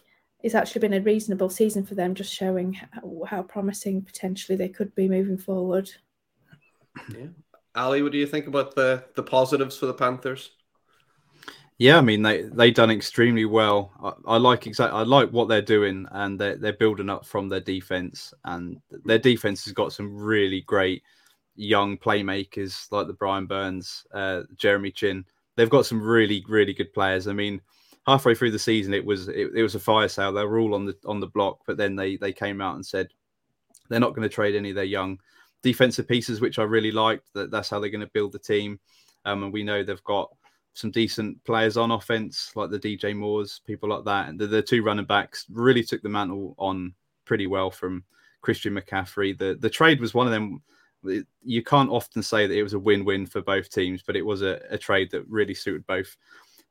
[0.47, 4.69] it's actually been a reasonable season for them, just showing how, how promising potentially they
[4.69, 5.91] could be moving forward.
[7.13, 7.27] Yeah.
[7.75, 10.53] Ali, what do you think about the the positives for the Panthers?
[11.79, 13.91] Yeah, I mean they they done extremely well.
[14.01, 17.49] I, I like exact I like what they're doing, and they're they're building up from
[17.49, 21.03] their defense, and their defense has got some really great
[21.57, 25.25] young playmakers like the Brian Burns, uh, Jeremy Chinn.
[25.57, 27.27] they've got some really really good players.
[27.27, 27.61] I mean,
[28.07, 30.33] halfway through the season, it was it, it was a fire sale.
[30.33, 32.87] They were all on the on the block, but then they they came out and
[32.87, 33.09] said
[33.89, 35.19] they're not going to trade any of their young
[35.63, 37.33] defensive pieces, which I really liked.
[37.35, 38.79] That that's how they're going to build the team.
[39.25, 40.31] Um, and we know they've got
[40.75, 44.29] some decent players on offense, like the DJ Moores, people like that.
[44.29, 46.95] And the, the two running backs really took the mantle on
[47.25, 48.05] pretty well from
[48.43, 49.37] Christian McCaffrey.
[49.37, 50.63] The the trade was one of them.
[51.43, 54.43] You can't often say that it was a win-win for both teams, but it was
[54.43, 56.17] a, a trade that really suited both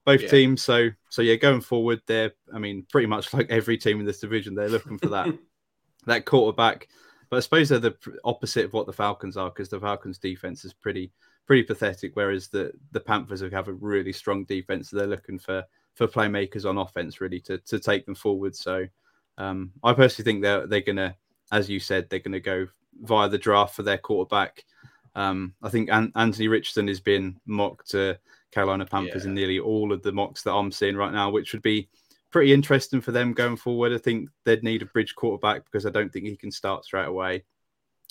[0.06, 0.30] both yeah.
[0.30, 0.62] teams.
[0.62, 4.20] So so yeah, going forward, they're I mean pretty much like every team in this
[4.20, 5.28] division, they're looking for that
[6.06, 6.88] that quarterback.
[7.30, 10.64] But I suppose they're the opposite of what the Falcons are because the Falcons' defense
[10.64, 11.12] is pretty
[11.48, 14.90] pretty pathetic, whereas the the Panthers have a really strong defense.
[14.90, 15.64] So they're looking for
[15.96, 18.56] for playmakers on offense really to to take them forward.
[18.56, 18.86] So
[19.38, 21.16] um, I personally think they're they're gonna,
[21.52, 22.68] as you said, they're gonna go
[23.02, 24.64] via the draft for their quarterback.
[25.16, 28.20] Um, I think An- Anthony Richardson has been mocked to
[28.56, 29.30] Carolina Panthers yeah.
[29.30, 31.90] in nearly all of the mocks that I'm seeing right now, which would be
[32.32, 33.92] pretty interesting for them going forward.
[33.92, 37.08] I think they'd need a bridge quarterback because I don't think he can start straight
[37.08, 37.44] away.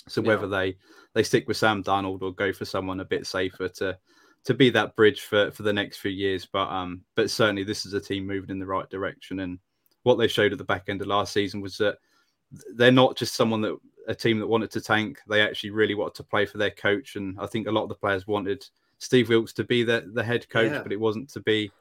[0.07, 0.27] So yeah.
[0.27, 0.77] whether they
[1.15, 3.97] they stick with Sam Darnold or go for someone a bit safer to
[4.43, 7.87] to be that bridge for for the next few years, but um, but certainly this
[7.87, 9.39] is a team moving in the right direction.
[9.39, 9.57] And
[10.03, 11.97] what they showed at the back end of last season was that
[12.75, 13.75] they're not just someone that
[14.07, 15.17] a team that wanted to tank.
[15.27, 17.89] They actually really wanted to play for their coach, and I think a lot of
[17.89, 18.63] the players wanted
[18.99, 20.83] Steve Wilks to be the the head coach, yeah.
[20.83, 21.71] but it wasn't to be.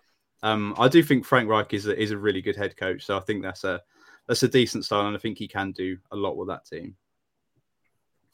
[0.42, 3.16] Um, I do think Frank Reich is a, is a really good head coach, so
[3.16, 3.80] I think that's a
[4.26, 6.96] that's a decent style, and I think he can do a lot with that team.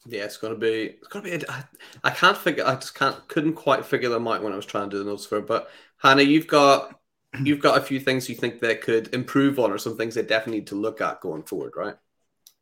[0.07, 0.95] Yeah, it's gonna be.
[0.97, 1.47] It's gonna be.
[1.47, 1.63] I,
[2.03, 2.65] I can't figure.
[2.65, 3.27] I just can't.
[3.27, 5.37] Couldn't quite figure them out when I was trying to do the notes for.
[5.37, 5.47] It.
[5.47, 6.99] But Hannah, you've got
[7.43, 10.23] you've got a few things you think they could improve on, or some things they
[10.23, 11.95] definitely need to look at going forward, right?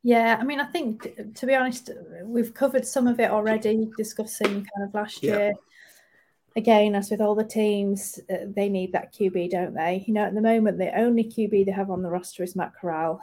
[0.04, 1.90] Yeah, I mean, I think to be honest,
[2.24, 5.38] we've covered some of it already, discussing kind of last yeah.
[5.38, 5.54] year.
[6.56, 10.04] Again, as with all the teams, uh, they need that QB, don't they?
[10.08, 12.74] You know, at the moment, the only QB they have on the roster is Matt
[12.80, 13.22] Corral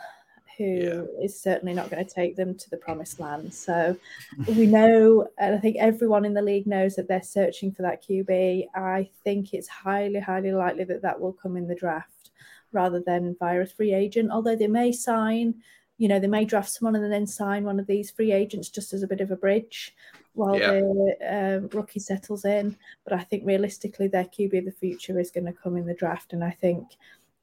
[0.57, 1.25] who yeah.
[1.25, 3.53] is certainly not going to take them to the promised land.
[3.53, 3.97] So
[4.49, 8.03] we know, and I think everyone in the league knows that they're searching for that
[8.03, 8.67] QB.
[8.75, 12.31] I think it's highly, highly likely that that will come in the draft
[12.73, 15.55] rather than via a free agent, although they may sign.
[15.99, 18.93] You know, they may draft someone and then sign one of these free agents just
[18.93, 19.95] as a bit of a bridge
[20.37, 20.73] while yeah.
[20.73, 22.77] the um, rookie settles in.
[23.05, 25.95] But I think realistically, their QB of the future is going to come in the
[25.95, 26.33] draft.
[26.33, 26.97] And I think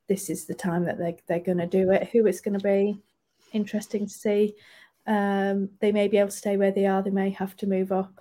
[0.07, 2.09] this is the time that they, they're going to do it.
[2.09, 2.99] Who it's going to be,
[3.51, 4.55] interesting to see.
[5.05, 7.91] Um, they may be able to stay where they are, they may have to move
[7.91, 8.19] up.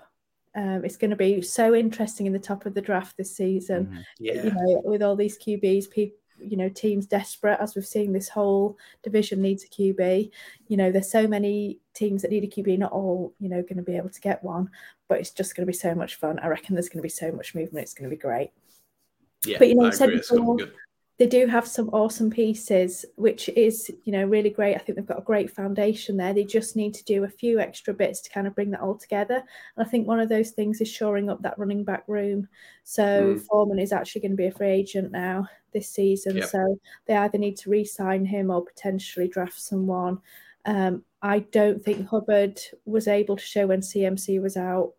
[0.54, 3.86] Um, it's going to be so interesting in the top of the draft this season.
[3.86, 4.00] Mm-hmm.
[4.18, 4.44] Yeah.
[4.44, 8.12] You know, with all these QBs, people, you know, teams desperate as we've seen.
[8.12, 10.30] This whole division needs a QB.
[10.68, 12.78] You know, there's so many teams that need a QB.
[12.78, 14.70] Not all, you know, going to be able to get one,
[15.08, 16.38] but it's just going to be so much fun.
[16.40, 17.84] I reckon there's going to be so much movement.
[17.84, 18.50] It's going to be great.
[19.44, 20.56] Yeah, but you know, I said before,
[21.22, 24.74] they do have some awesome pieces, which is, you know, really great.
[24.74, 26.34] I think they've got a great foundation there.
[26.34, 28.96] They just need to do a few extra bits to kind of bring that all
[28.96, 29.36] together.
[29.36, 32.48] And I think one of those things is shoring up that running back room.
[32.82, 33.40] So mm.
[33.46, 36.38] Foreman is actually going to be a free agent now this season.
[36.38, 36.48] Yep.
[36.48, 40.18] So they either need to re-sign him or potentially draft someone.
[40.64, 44.94] Um, I don't think Hubbard was able to show when CMC was out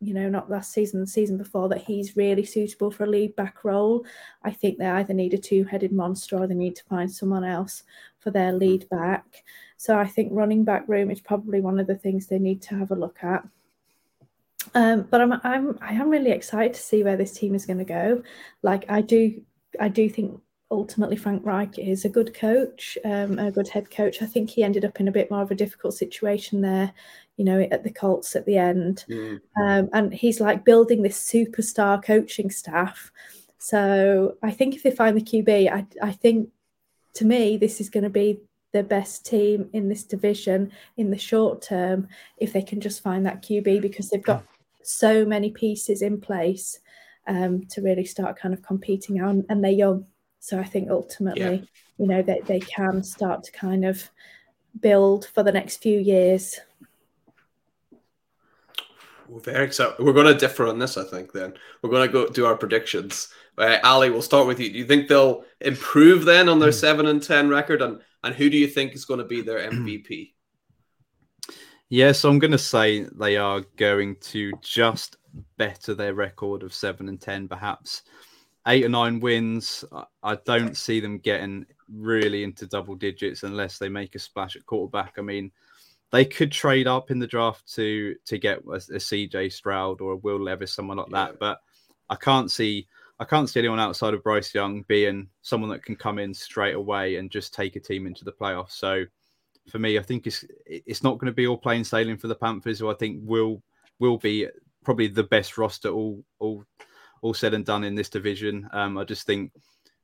[0.00, 3.34] you know, not last season, the season before, that he's really suitable for a lead
[3.36, 4.04] back role.
[4.42, 7.44] I think they either need a two headed monster or they need to find someone
[7.44, 7.84] else
[8.18, 9.44] for their lead back.
[9.76, 12.74] So I think running back room is probably one of the things they need to
[12.76, 13.46] have a look at.
[14.74, 17.78] Um, but I'm I'm I am really excited to see where this team is going
[17.78, 18.22] to go.
[18.62, 19.42] Like I do
[19.78, 20.40] I do think
[20.70, 24.22] ultimately Frank Reich is a good coach, um, a good head coach.
[24.22, 26.92] I think he ended up in a bit more of a difficult situation there
[27.36, 29.04] you know, at the Colts at the end.
[29.08, 29.40] Mm.
[29.60, 33.10] Um, and he's like building this superstar coaching staff.
[33.58, 36.50] So I think if they find the QB, I, I think
[37.14, 38.40] to me, this is going to be
[38.72, 42.08] the best team in this division in the short term
[42.38, 44.44] if they can just find that QB because they've got
[44.82, 46.80] so many pieces in place
[47.26, 50.06] um, to really start kind of competing on, and they're young.
[50.44, 51.64] So I think ultimately, yeah.
[51.96, 54.10] you know, that they, they can start to kind of
[54.80, 56.60] build for the next few years
[59.28, 59.94] we're very excited.
[59.98, 61.32] We're going to differ on this, I think.
[61.32, 63.28] Then we're going to go do our predictions.
[63.56, 64.70] Uh, Ali, we'll start with you.
[64.70, 66.76] Do you think they'll improve then on their hmm.
[66.76, 69.58] seven and ten record, and and who do you think is going to be their
[69.70, 70.32] MVP?
[71.88, 75.16] Yes, I'm going to say they are going to just
[75.56, 78.02] better their record of seven and ten, perhaps
[78.66, 79.84] eight or nine wins.
[80.22, 84.66] I don't see them getting really into double digits unless they make a splash at
[84.66, 85.14] quarterback.
[85.18, 85.52] I mean,
[86.10, 90.12] they could trade up in the draft to to get a, a CJ Stroud or
[90.12, 91.26] a Will Levis, someone like yeah.
[91.26, 91.38] that.
[91.38, 91.60] But
[92.08, 92.86] I can't see
[93.20, 96.74] I can't see anyone outside of Bryce Young being someone that can come in straight
[96.74, 98.72] away and just take a team into the playoffs.
[98.72, 99.04] So
[99.68, 102.34] for me, I think it's it's not going to be all plain sailing for the
[102.34, 103.62] Panthers, who I think will
[103.98, 104.48] will be
[104.84, 106.64] probably the best roster all all
[107.24, 108.68] all said and done in this division.
[108.72, 109.50] Um, I just think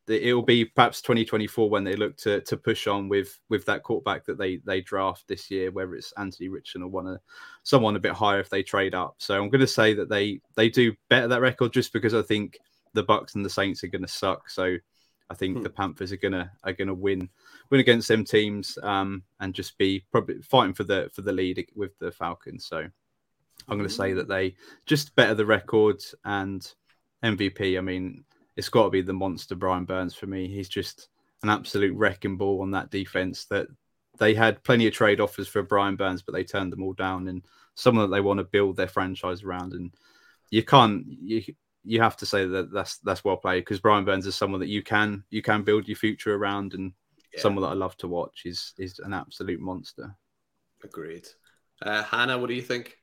[0.07, 3.83] that it'll be perhaps 2024 when they look to to push on with with that
[3.83, 7.21] quarterback that they they draft this year, whether it's Anthony Richardson or one of
[7.63, 9.17] someone a bit higher if they trade up.
[9.19, 12.23] So I'm going to say that they they do better that record just because I
[12.23, 12.59] think
[12.95, 14.49] the Bucs and the Saints are going to suck.
[14.49, 14.77] So
[15.29, 15.63] I think hmm.
[15.63, 17.29] the Panthers are gonna are gonna win
[17.69, 21.67] win against them teams um, and just be probably fighting for the for the lead
[21.77, 22.65] with the Falcons.
[22.65, 22.89] So
[23.69, 24.55] I'm going to say that they
[24.87, 26.67] just better the record and
[27.25, 27.79] MVP.
[27.79, 28.25] I mean,
[28.57, 30.49] it's got to be the monster Brian Burns for me.
[30.49, 31.09] He's just
[31.43, 33.47] an absolute wrecking ball on that defense.
[33.47, 33.69] That
[34.19, 37.29] they had plenty of trade offers for Brian Burns, but they turned them all down.
[37.29, 37.43] And
[37.75, 39.73] someone that they want to build their franchise around.
[39.73, 39.93] And
[40.51, 41.43] you can't you
[41.85, 44.69] you have to say that that's that's well played because Brian Burns is someone that
[44.69, 46.93] you can you can build your future around and
[47.33, 47.41] yeah.
[47.41, 50.15] someone that I love to watch is is an absolute monster.
[50.85, 51.27] Agreed.
[51.83, 52.99] Uh, Hannah, what do you think?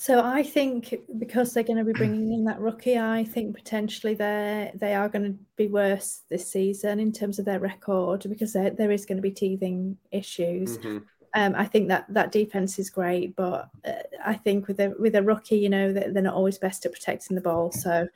[0.00, 4.14] So I think because they're going to be bringing in that rookie, I think potentially
[4.14, 8.54] they they are going to be worse this season in terms of their record because
[8.54, 10.78] there, there is going to be teething issues.
[10.78, 10.98] Mm-hmm.
[11.34, 13.92] Um, I think that that defense is great, but uh,
[14.24, 16.92] I think with a with a rookie, you know, they're, they're not always best at
[16.92, 17.70] protecting the ball.
[17.70, 18.08] So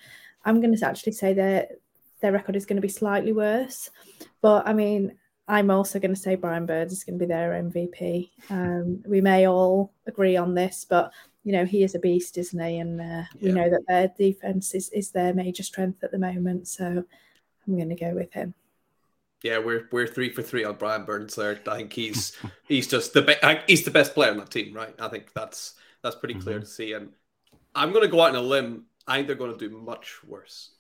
[0.47, 1.73] I'm going to actually say that
[2.23, 3.91] their record is going to be slightly worse.
[4.41, 5.19] But I mean,
[5.49, 8.31] I'm also going to say Brian Burns is going to be their MVP.
[8.49, 11.13] Um, we may all agree on this, but
[11.45, 12.79] you know he is a beast, isn't he?
[12.79, 13.25] And uh, yeah.
[13.41, 16.69] we know that their defense is is their major strength at the moment.
[16.69, 17.05] So
[17.67, 18.55] I'm going to go with him
[19.45, 21.61] yeah, we're we're three for three on Brian Burns there.
[21.69, 22.35] I think he's
[22.67, 24.95] he's just the be- he's the best player on that team, right?
[24.99, 26.65] I think that's that's pretty clear mm-hmm.
[26.65, 26.95] to see.
[26.95, 27.11] And
[27.75, 28.87] I'm going to go out on a limb.
[29.07, 30.71] I think they're going to do much worse,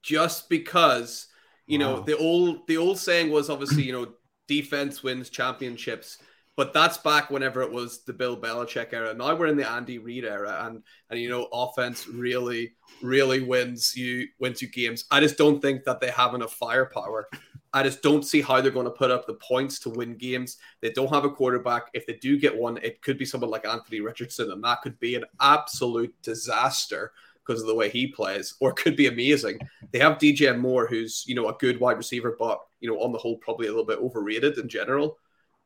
[0.00, 1.26] just because
[1.66, 1.96] you wow.
[1.96, 4.12] know the old the old saying was obviously you know
[4.46, 6.18] defense wins championships.
[6.56, 9.12] But that's back whenever it was the Bill Belichick era.
[9.12, 13.94] Now we're in the Andy Reid era, and and you know offense really really wins
[13.94, 15.04] you wins you games.
[15.10, 17.28] I just don't think that they have enough firepower
[17.76, 20.56] I just don't see how they're going to put up the points to win games.
[20.80, 21.90] They don't have a quarterback.
[21.92, 24.98] If they do get one, it could be someone like Anthony Richardson, and that could
[24.98, 27.12] be an absolute disaster
[27.44, 29.58] because of the way he plays, or could be amazing.
[29.92, 33.12] They have DJ Moore, who's you know a good wide receiver, but you know on
[33.12, 35.18] the whole probably a little bit overrated in general.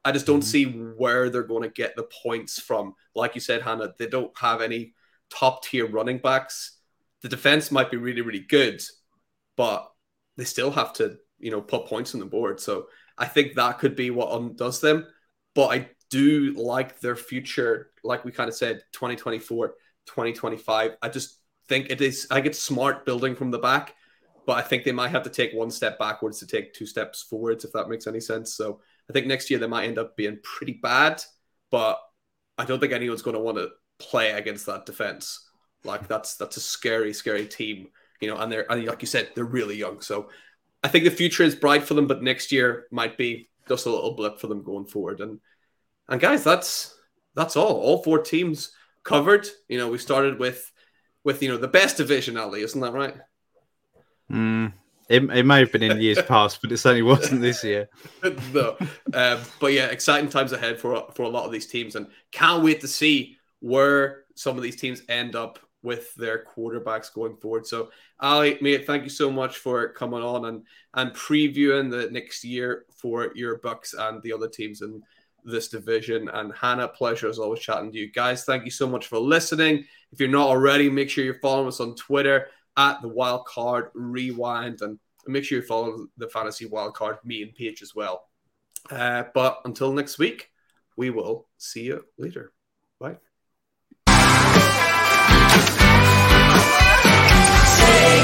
[0.05, 0.45] I just don't mm-hmm.
[0.45, 2.95] see where they're going to get the points from.
[3.15, 4.95] Like you said, Hannah, they don't have any
[5.31, 6.79] top tier running backs.
[7.23, 8.83] The defense might be really, really good,
[9.57, 9.91] but
[10.37, 12.61] they still have to you know, put points on the board.
[12.61, 12.87] So
[13.19, 15.07] I think that could be what undoes them.
[15.55, 19.69] But I do like their future, like we kind of said, 2024,
[20.07, 20.93] 2025.
[21.03, 21.39] I just
[21.69, 23.95] think it is, I get smart building from the back,
[24.47, 27.23] but I think they might have to take one step backwards to take two steps
[27.23, 28.55] forwards, if that makes any sense.
[28.55, 28.81] So
[29.11, 31.21] I think next year they might end up being pretty bad,
[31.71, 32.01] but
[32.57, 35.51] I don't think anyone's going to want to play against that defense.
[35.83, 37.89] Like that's that's a scary, scary team,
[38.21, 38.37] you know.
[38.37, 40.01] And they're and like you said, they're really young.
[40.01, 40.29] So
[40.85, 43.91] I think the future is bright for them, but next year might be just a
[43.91, 45.21] little blip for them going forward.
[45.21, 45.41] And
[46.09, 46.97] and guys, that's
[47.35, 47.81] that's all.
[47.81, 48.71] All four teams
[49.03, 49.49] covered.
[49.69, 50.71] You know, we started with
[51.25, 53.17] with you know the best division, Ali, isn't that right?
[54.31, 54.73] Mm,
[55.11, 57.89] it, it may have been in years past, but it certainly wasn't this year.
[58.55, 58.77] no,
[59.13, 62.63] um, but yeah, exciting times ahead for for a lot of these teams, and can't
[62.63, 67.67] wait to see where some of these teams end up with their quarterbacks going forward.
[67.67, 67.91] So,
[68.21, 70.63] Ali, mate, thank you so much for coming on and
[70.95, 75.03] and previewing the next year for your Bucs and the other teams in
[75.45, 76.29] this division.
[76.29, 78.45] And Hannah, pleasure as always chatting to you guys.
[78.45, 79.87] Thank you so much for listening.
[80.13, 82.47] If you're not already, make sure you're following us on Twitter
[82.77, 87.95] at the Wildcard Rewind and make sure you follow the Fantasy Wildcard main page as
[87.95, 88.29] well.
[88.91, 90.49] Uh, but until next week,
[90.97, 92.53] we will see you later.
[92.99, 93.17] Bye.
[94.07, 94.17] Take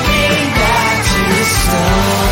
[0.09, 2.26] me back to the